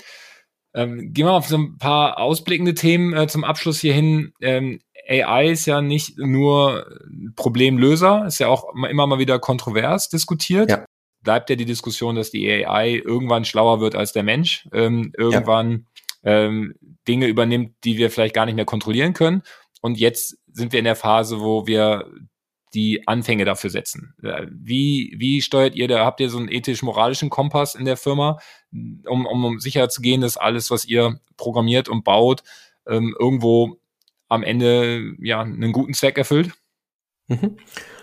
[0.74, 4.34] Ähm, gehen wir auf so ein paar ausblickende Themen äh, zum Abschluss hierhin.
[4.42, 6.86] Ähm, AI ist ja nicht nur
[7.36, 10.70] Problemlöser, ist ja auch immer mal wieder kontrovers diskutiert.
[10.70, 10.86] Ja.
[11.22, 15.88] Bleibt ja die Diskussion, dass die AI irgendwann schlauer wird als der Mensch, ähm, irgendwann
[16.24, 16.46] ja.
[16.46, 16.76] ähm,
[17.08, 19.42] Dinge übernimmt, die wir vielleicht gar nicht mehr kontrollieren können.
[19.82, 22.06] Und jetzt sind wir in der Phase, wo wir
[22.74, 24.16] die Anfänge dafür setzen.
[24.22, 26.06] Äh, wie, wie steuert ihr da?
[26.06, 28.40] Habt ihr so einen ethisch-moralischen Kompass in der Firma,
[28.72, 32.44] um, um, um sicher zu gehen, dass alles, was ihr programmiert und baut,
[32.88, 33.78] ähm, irgendwo
[34.28, 36.52] am Ende ja einen guten Zweck erfüllt?
[37.28, 37.58] Mhm.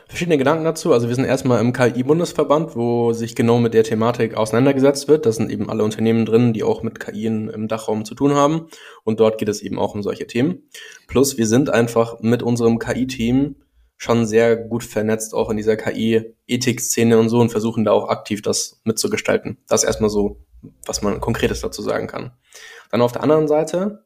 [0.08, 0.92] Verschiedene Gedanken dazu.
[0.92, 5.26] Also wir sind erstmal im KI-Bundesverband, wo sich genau mit der Thematik auseinandergesetzt wird.
[5.26, 8.68] Da sind eben alle Unternehmen drin, die auch mit KI im Dachraum zu tun haben.
[9.02, 10.68] Und dort geht es eben auch um solche Themen.
[11.08, 13.56] Plus wir sind einfach mit unserem KI-Team
[13.96, 18.42] schon sehr gut vernetzt, auch in dieser KI-Ethik-Szene und so und versuchen da auch aktiv
[18.42, 19.58] das mitzugestalten.
[19.68, 20.44] Das erstmal so,
[20.84, 22.32] was man Konkretes dazu sagen kann.
[22.90, 24.04] Dann auf der anderen Seite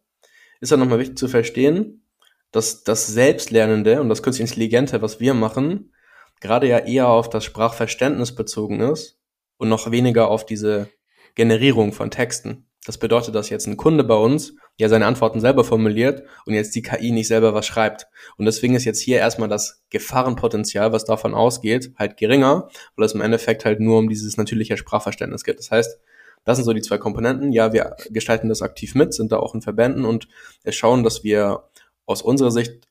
[0.61, 2.05] ist ja nochmal wichtig zu verstehen,
[2.53, 5.93] dass das Selbstlernende und das künstlich Intelligente, was wir machen,
[6.41, 9.19] gerade ja eher auf das Sprachverständnis bezogen ist
[9.57, 10.89] und noch weniger auf diese
[11.35, 12.67] Generierung von Texten.
[12.87, 16.75] Das bedeutet, dass jetzt ein Kunde bei uns ja seine Antworten selber formuliert und jetzt
[16.75, 18.09] die KI nicht selber was schreibt.
[18.37, 23.13] Und deswegen ist jetzt hier erstmal das Gefahrenpotenzial, was davon ausgeht, halt geringer, weil es
[23.13, 25.59] im Endeffekt halt nur um dieses natürliche Sprachverständnis geht.
[25.59, 25.99] Das heißt,
[26.45, 27.53] das sind so die zwei Komponenten.
[27.53, 30.29] Ja, wir gestalten das aktiv mit, sind da auch in Verbänden und
[30.69, 31.65] schauen, dass wir
[32.07, 32.89] aus unserer Sicht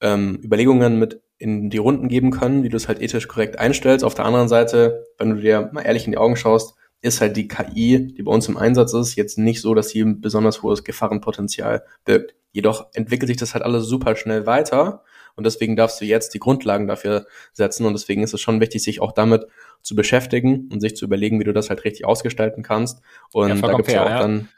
[0.00, 4.04] ähm, Überlegungen mit in die Runden geben können, wie du es halt ethisch korrekt einstellst.
[4.04, 7.36] Auf der anderen Seite, wenn du dir mal ehrlich in die Augen schaust, ist halt
[7.36, 10.62] die KI, die bei uns im Einsatz ist, jetzt nicht so, dass sie ein besonders
[10.62, 12.34] hohes Gefahrenpotenzial birgt.
[12.52, 15.02] Jedoch entwickelt sich das halt alles super schnell weiter
[15.36, 18.82] und deswegen darfst du jetzt die Grundlagen dafür setzen und deswegen ist es schon wichtig,
[18.82, 19.46] sich auch damit
[19.82, 23.00] zu beschäftigen und sich zu überlegen, wie du das halt richtig ausgestalten kannst.
[23.32, 24.18] Und ja, da gibt's ja auch ja.
[24.18, 24.48] dann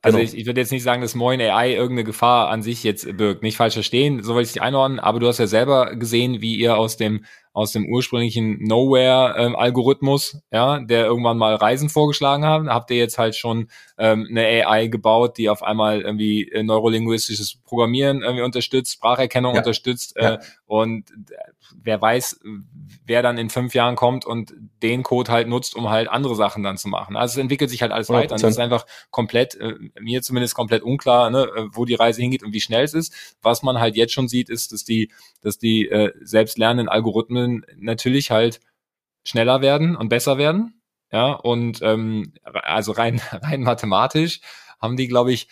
[0.00, 0.28] also genau.
[0.28, 3.42] ich, ich würde jetzt nicht sagen, dass Moin AI irgendeine Gefahr an sich jetzt birgt.
[3.42, 6.54] Nicht falsch verstehen, so wollte ich dich einordnen, aber du hast ja selber gesehen, wie
[6.54, 7.24] ihr aus dem
[7.58, 13.34] aus dem ursprünglichen Nowhere-Algorithmus, ja, der irgendwann mal Reisen vorgeschlagen hat, habt ihr jetzt halt
[13.34, 13.66] schon
[13.98, 19.58] ähm, eine AI gebaut, die auf einmal irgendwie äh, neurolinguistisches Programmieren irgendwie unterstützt, Spracherkennung ja.
[19.58, 20.38] unterstützt äh, ja.
[20.66, 21.06] und
[21.76, 22.40] wer weiß,
[23.04, 24.52] wer dann in fünf Jahren kommt und
[24.82, 27.16] den Code halt nutzt, um halt andere Sachen dann zu machen.
[27.16, 28.12] Also es entwickelt sich halt alles 100%.
[28.12, 28.34] weiter.
[28.34, 32.20] Und das ist einfach komplett, äh, mir zumindest komplett unklar, ne, äh, wo die Reise
[32.20, 33.36] hingeht und wie schnell es ist.
[33.42, 38.30] Was man halt jetzt schon sieht, ist, dass die, dass die äh, selbstlernenden Algorithmen natürlich
[38.30, 38.60] halt
[39.24, 40.82] schneller werden und besser werden.
[41.10, 44.40] Ja, und ähm, also rein, rein mathematisch
[44.80, 45.48] haben die, glaube ich,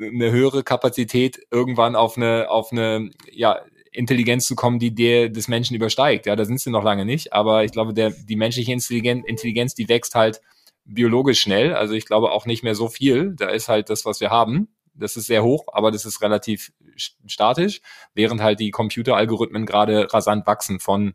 [0.00, 3.60] eine höhere Kapazität irgendwann auf eine auf eine ja
[3.92, 6.26] Intelligenz zu kommen, die der des Menschen übersteigt.
[6.26, 9.88] Ja, da sind sie noch lange nicht, aber ich glaube, der die menschliche Intelligenz, die
[9.88, 10.40] wächst halt
[10.84, 11.74] biologisch schnell.
[11.74, 13.34] Also ich glaube auch nicht mehr so viel.
[13.36, 14.68] Da ist halt das, was wir haben.
[14.94, 17.80] Das ist sehr hoch, aber das ist relativ statisch,
[18.14, 21.14] während halt die Computeralgorithmen gerade rasant wachsen von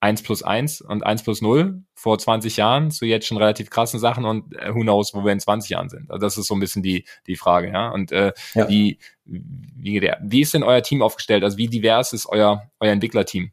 [0.00, 3.98] 1 plus 1 und 1 plus 0 vor 20 Jahren zu jetzt schon relativ krassen
[3.98, 6.10] Sachen und äh, who knows, wo wir in 20 Jahren sind.
[6.10, 7.90] Also das ist so ein bisschen die, die Frage, ja.
[7.90, 8.68] Und äh, ja.
[8.68, 11.42] Wie, wie, der, wie ist denn euer Team aufgestellt?
[11.42, 13.50] Also wie divers ist euer, euer Entwicklerteam?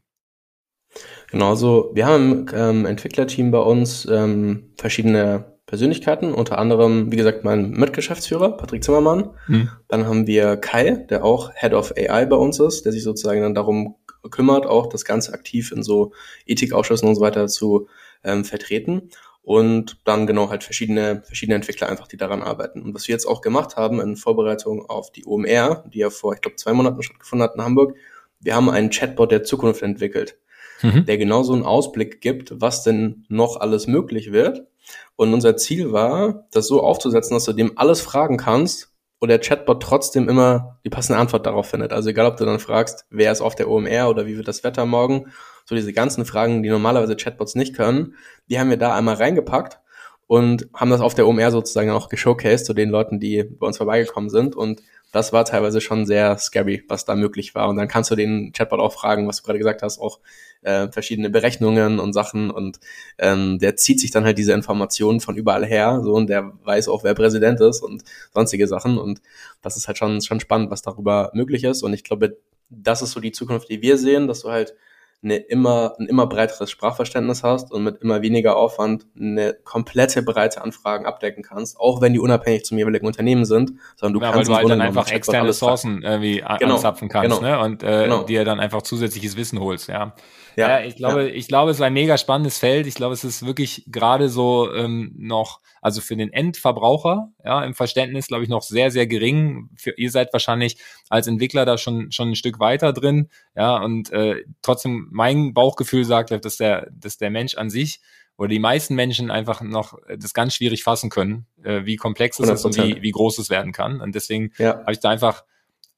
[1.30, 7.16] Genau, so wir haben im ähm, Entwicklerteam bei uns ähm, verschiedene Persönlichkeiten, unter anderem, wie
[7.16, 9.30] gesagt, mein Mitgeschäftsführer, Patrick Zimmermann.
[9.46, 9.68] Hm.
[9.88, 13.42] Dann haben wir Kai, der auch Head of AI bei uns ist, der sich sozusagen
[13.42, 13.96] dann darum
[14.28, 16.12] kümmert, auch das Ganze aktiv in so
[16.46, 17.88] Ethikausschüssen und so weiter zu
[18.24, 19.10] ähm, vertreten.
[19.42, 22.82] Und dann genau halt verschiedene, verschiedene Entwickler einfach, die daran arbeiten.
[22.82, 26.34] Und was wir jetzt auch gemacht haben in Vorbereitung auf die OMR, die ja vor,
[26.34, 27.96] ich glaube, zwei Monaten stattgefunden hat in Hamburg,
[28.40, 30.36] wir haben einen Chatbot der Zukunft entwickelt,
[30.82, 31.06] mhm.
[31.06, 34.66] der genau so einen Ausblick gibt, was denn noch alles möglich wird.
[35.14, 39.38] Und unser Ziel war, das so aufzusetzen, dass du dem alles fragen kannst und der
[39.38, 41.92] Chatbot trotzdem immer die passende Antwort darauf findet.
[41.92, 44.64] Also egal, ob du dann fragst, wer ist auf der OMR oder wie wird das
[44.64, 45.32] Wetter morgen,
[45.64, 48.14] so diese ganzen Fragen, die normalerweise Chatbots nicht können,
[48.48, 49.80] die haben wir da einmal reingepackt
[50.26, 53.76] und haben das auf der OMR sozusagen auch geshowcased zu den Leuten, die bei uns
[53.76, 54.56] vorbeigekommen sind.
[54.56, 57.68] Und das war teilweise schon sehr scary, was da möglich war.
[57.68, 60.18] Und dann kannst du den Chatbot auch fragen, was du gerade gesagt hast, auch
[60.62, 62.50] äh, verschiedene Berechnungen und Sachen.
[62.50, 62.80] Und
[63.18, 66.88] ähm, der zieht sich dann halt diese Informationen von überall her, so und der weiß
[66.88, 68.02] auch, wer Präsident ist und
[68.34, 68.98] sonstige Sachen.
[68.98, 69.22] Und
[69.62, 71.84] das ist halt schon schon spannend, was darüber möglich ist.
[71.84, 72.36] Und ich glaube,
[72.68, 74.74] das ist so die Zukunft, die wir sehen, dass du halt
[75.22, 80.62] eine immer, ein immer breiteres Sprachverständnis hast und mit immer weniger Aufwand eine komplette Breite
[80.62, 84.32] an Fragen abdecken kannst, auch wenn die unabhängig zum jeweiligen Unternehmen sind, sondern du ja,
[84.32, 87.60] kannst weil du halt dann einfach externe Ressourcen irgendwie genau, anzapfen kannst, genau, ne?
[87.60, 88.22] Und äh, genau.
[88.24, 90.14] dir dann einfach zusätzliches Wissen holst, ja.
[90.56, 91.34] Ja, ja ich glaube, ja.
[91.34, 92.86] ich glaube, es ist ein mega spannendes Feld.
[92.86, 97.74] Ich glaube, es ist wirklich gerade so ähm, noch, also für den Endverbraucher, ja, im
[97.74, 99.68] Verständnis, glaube ich, noch sehr, sehr gering.
[99.76, 100.78] Für, ihr seid wahrscheinlich
[101.10, 106.04] als Entwickler da schon schon ein Stück weiter drin, ja, und äh, trotzdem mein Bauchgefühl
[106.04, 108.00] sagt, dass der, dass der Mensch an sich
[108.38, 112.48] oder die meisten Menschen einfach noch das ganz schwierig fassen können, äh, wie komplex es
[112.48, 112.54] 100%.
[112.54, 114.00] ist und wie, wie groß es werden kann.
[114.00, 114.78] Und deswegen ja.
[114.78, 115.44] habe ich da einfach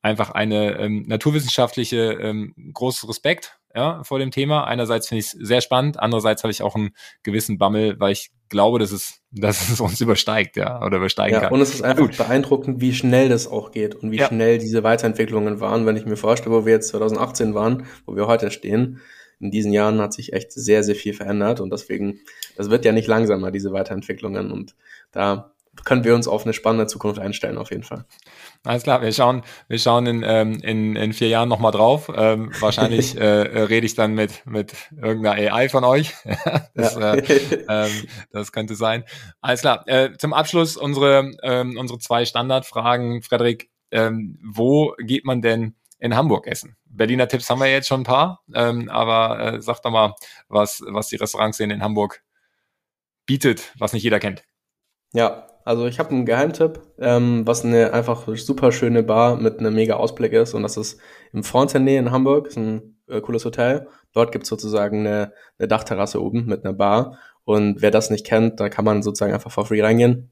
[0.01, 4.65] einfach eine ähm, naturwissenschaftliche ähm, großes Respekt ja, vor dem Thema.
[4.65, 6.91] Einerseits finde ich es sehr spannend, andererseits habe ich auch einen
[7.23, 11.41] gewissen Bammel, weil ich glaube, dass es, dass es uns übersteigt, ja, oder übersteigen ja,
[11.41, 11.53] kann.
[11.53, 12.17] Und es ist einfach Gut.
[12.17, 14.27] beeindruckend, wie schnell das auch geht und wie ja.
[14.27, 15.87] schnell diese Weiterentwicklungen waren.
[15.87, 19.01] Wenn ich mir vorstelle, wo wir jetzt 2018 waren, wo wir heute stehen,
[19.41, 22.21] in diesen Jahren hat sich echt sehr, sehr viel verändert und deswegen,
[22.57, 24.75] das wird ja nicht langsamer, diese Weiterentwicklungen und
[25.13, 25.53] da
[25.85, 28.05] können wir uns auf eine spannende Zukunft einstellen, auf jeden Fall.
[28.65, 32.11] Alles klar, wir schauen, wir schauen in, ähm, in, in vier Jahren nochmal drauf.
[32.15, 36.15] Ähm, wahrscheinlich äh, rede ich dann mit, mit irgendeiner AI von euch.
[36.75, 37.19] das, äh,
[37.69, 39.05] ähm, das könnte sein.
[39.41, 39.87] Alles klar.
[39.87, 43.23] Äh, zum Abschluss unsere, ähm, unsere zwei Standardfragen.
[43.23, 46.77] Frederik, ähm, wo geht man denn in Hamburg essen?
[46.85, 50.15] Berliner Tipps haben wir jetzt schon ein paar, ähm, aber äh, sag doch mal,
[50.49, 52.23] was, was die Restaurantszene in Hamburg
[53.27, 54.43] bietet, was nicht jeder kennt.
[55.13, 59.75] Ja, also ich habe einen Geheimtipp, ähm, was eine einfach super schöne Bar mit einem
[59.75, 60.99] mega Ausblick ist und das ist
[61.35, 63.87] im Fontenay in Hamburg, ist ein äh, cooles Hotel.
[64.15, 68.61] Dort gibt's sozusagen eine, eine Dachterrasse oben mit einer Bar und wer das nicht kennt,
[68.61, 70.31] da kann man sozusagen einfach for free reingehen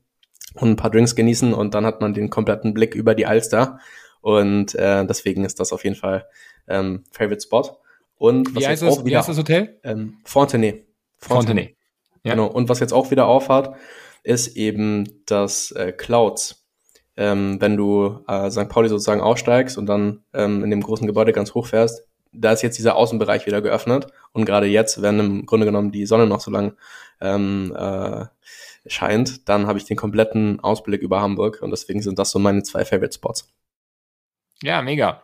[0.55, 3.79] und ein paar Drinks genießen und dann hat man den kompletten Blick über die Alster
[4.23, 6.25] und äh, deswegen ist das auf jeden Fall
[6.67, 7.77] ähm, Favorite Spot.
[8.17, 9.79] Und was wie, heißt das, auch wieder, wie heißt das Hotel?
[9.85, 10.87] Ähm, Fontenay.
[11.19, 11.45] Fontenay.
[11.45, 11.77] Fontenay.
[12.25, 12.33] Ja.
[12.33, 12.47] Genau.
[12.47, 13.77] Und was jetzt auch wieder aufhat,
[14.23, 16.65] ist eben das äh, Clouds.
[17.17, 18.69] Ähm, wenn du äh, St.
[18.69, 22.63] Pauli sozusagen aussteigst und dann ähm, in dem großen Gebäude ganz hoch fährst, da ist
[22.63, 26.41] jetzt dieser Außenbereich wieder geöffnet und gerade jetzt, wenn im Grunde genommen die Sonne noch
[26.41, 26.77] so lang
[27.21, 28.27] ähm, äh,
[28.87, 32.63] scheint, dann habe ich den kompletten Ausblick über Hamburg und deswegen sind das so meine
[32.63, 33.49] zwei Favorite Spots.
[34.63, 35.23] Ja, mega.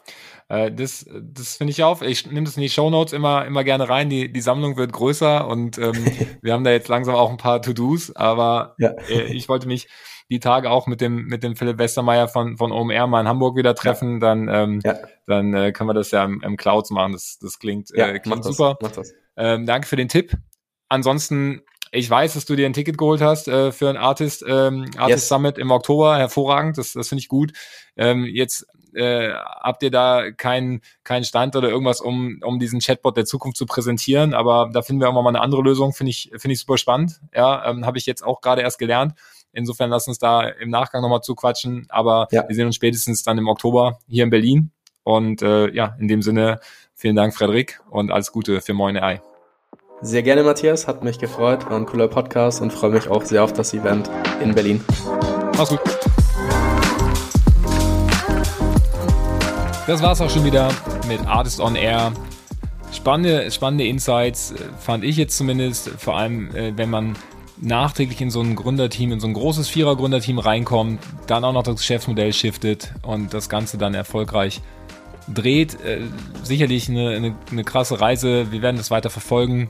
[0.49, 2.03] Äh, das das finde ich auf.
[2.03, 4.11] Ich nehme das in die Show Notes immer, immer gerne rein.
[4.11, 5.93] Die, die Sammlung wird größer und ähm,
[6.43, 8.91] wir haben da jetzt langsam auch ein paar To-Dos, aber ja.
[9.09, 9.89] äh, ich wollte mich
[10.31, 13.57] die Tage auch mit dem, mit dem Philipp Westermeier von, von OMR mal in Hamburg
[13.57, 14.19] wieder treffen, ja.
[14.21, 14.97] dann, ähm, ja.
[15.27, 17.13] dann äh, können wir das ja im, im Clouds machen.
[17.13, 18.79] Das, das klingt, äh, klingt super.
[18.81, 19.13] Das.
[19.37, 20.33] Ähm, danke für den Tipp.
[20.89, 21.63] Ansonsten
[21.95, 25.25] ich weiß, dass du dir ein Ticket geholt hast äh, für ein Artist, ähm, Artist
[25.25, 25.29] yes.
[25.29, 26.17] Summit im Oktober.
[26.17, 27.53] Hervorragend, das, das finde ich gut.
[27.97, 33.17] Ähm, jetzt äh, habt ihr da keinen keinen Stand oder irgendwas, um, um diesen Chatbot
[33.17, 36.31] der Zukunft zu präsentieren, aber da finden wir auch mal eine andere Lösung, finde ich,
[36.37, 37.21] finde ich super spannend.
[37.35, 39.15] Ja, ähm, habe ich jetzt auch gerade erst gelernt.
[39.53, 42.49] Insofern lass uns da im Nachgang nochmal zuquatschen, aber ja.
[42.49, 44.71] wir sehen uns spätestens dann im Oktober hier in Berlin.
[45.05, 46.61] Und äh, ja, in dem Sinne,
[46.95, 49.21] vielen Dank, Frederik, und alles Gute für Moin AI.
[50.01, 50.89] Sehr gerne, Matthias.
[50.89, 51.69] Hat mich gefreut.
[51.71, 54.11] War ein cooler Podcast und freue mich auch sehr auf das Event
[54.43, 54.85] in Berlin.
[55.57, 56.12] Mach's gut.
[59.85, 60.71] Das war's auch schon wieder
[61.09, 62.13] mit Artist on Air.
[62.93, 67.17] Spannende, spannende Insights äh, fand ich jetzt zumindest, vor allem äh, wenn man
[67.61, 71.77] nachträglich in so ein Gründerteam, in so ein großes Vierer-Gründerteam reinkommt, dann auch noch das
[71.77, 74.61] Geschäftsmodell shiftet und das Ganze dann erfolgreich
[75.27, 75.81] dreht.
[75.85, 76.03] Äh,
[76.45, 78.53] sicherlich eine, eine, eine krasse Reise.
[78.53, 79.69] Wir werden das weiter verfolgen.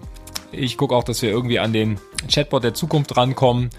[0.53, 1.99] Ich gucke auch, dass wir irgendwie an den
[2.31, 3.71] Chatbot der Zukunft rankommen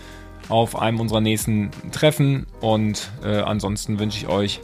[0.50, 2.48] auf einem unserer nächsten Treffen.
[2.60, 4.62] Und äh, ansonsten wünsche ich euch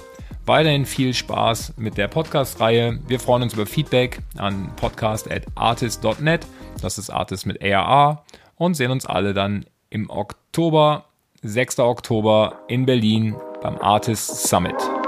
[0.49, 2.99] weiterhin viel Spaß mit der Podcast-Reihe.
[3.07, 6.47] Wir freuen uns über Feedback an podcast.artist.net.
[6.81, 8.25] Das ist Artist mit ARA.
[8.55, 11.05] Und sehen uns alle dann im Oktober,
[11.43, 11.79] 6.
[11.79, 14.98] Oktober in Berlin beim Artist Summit.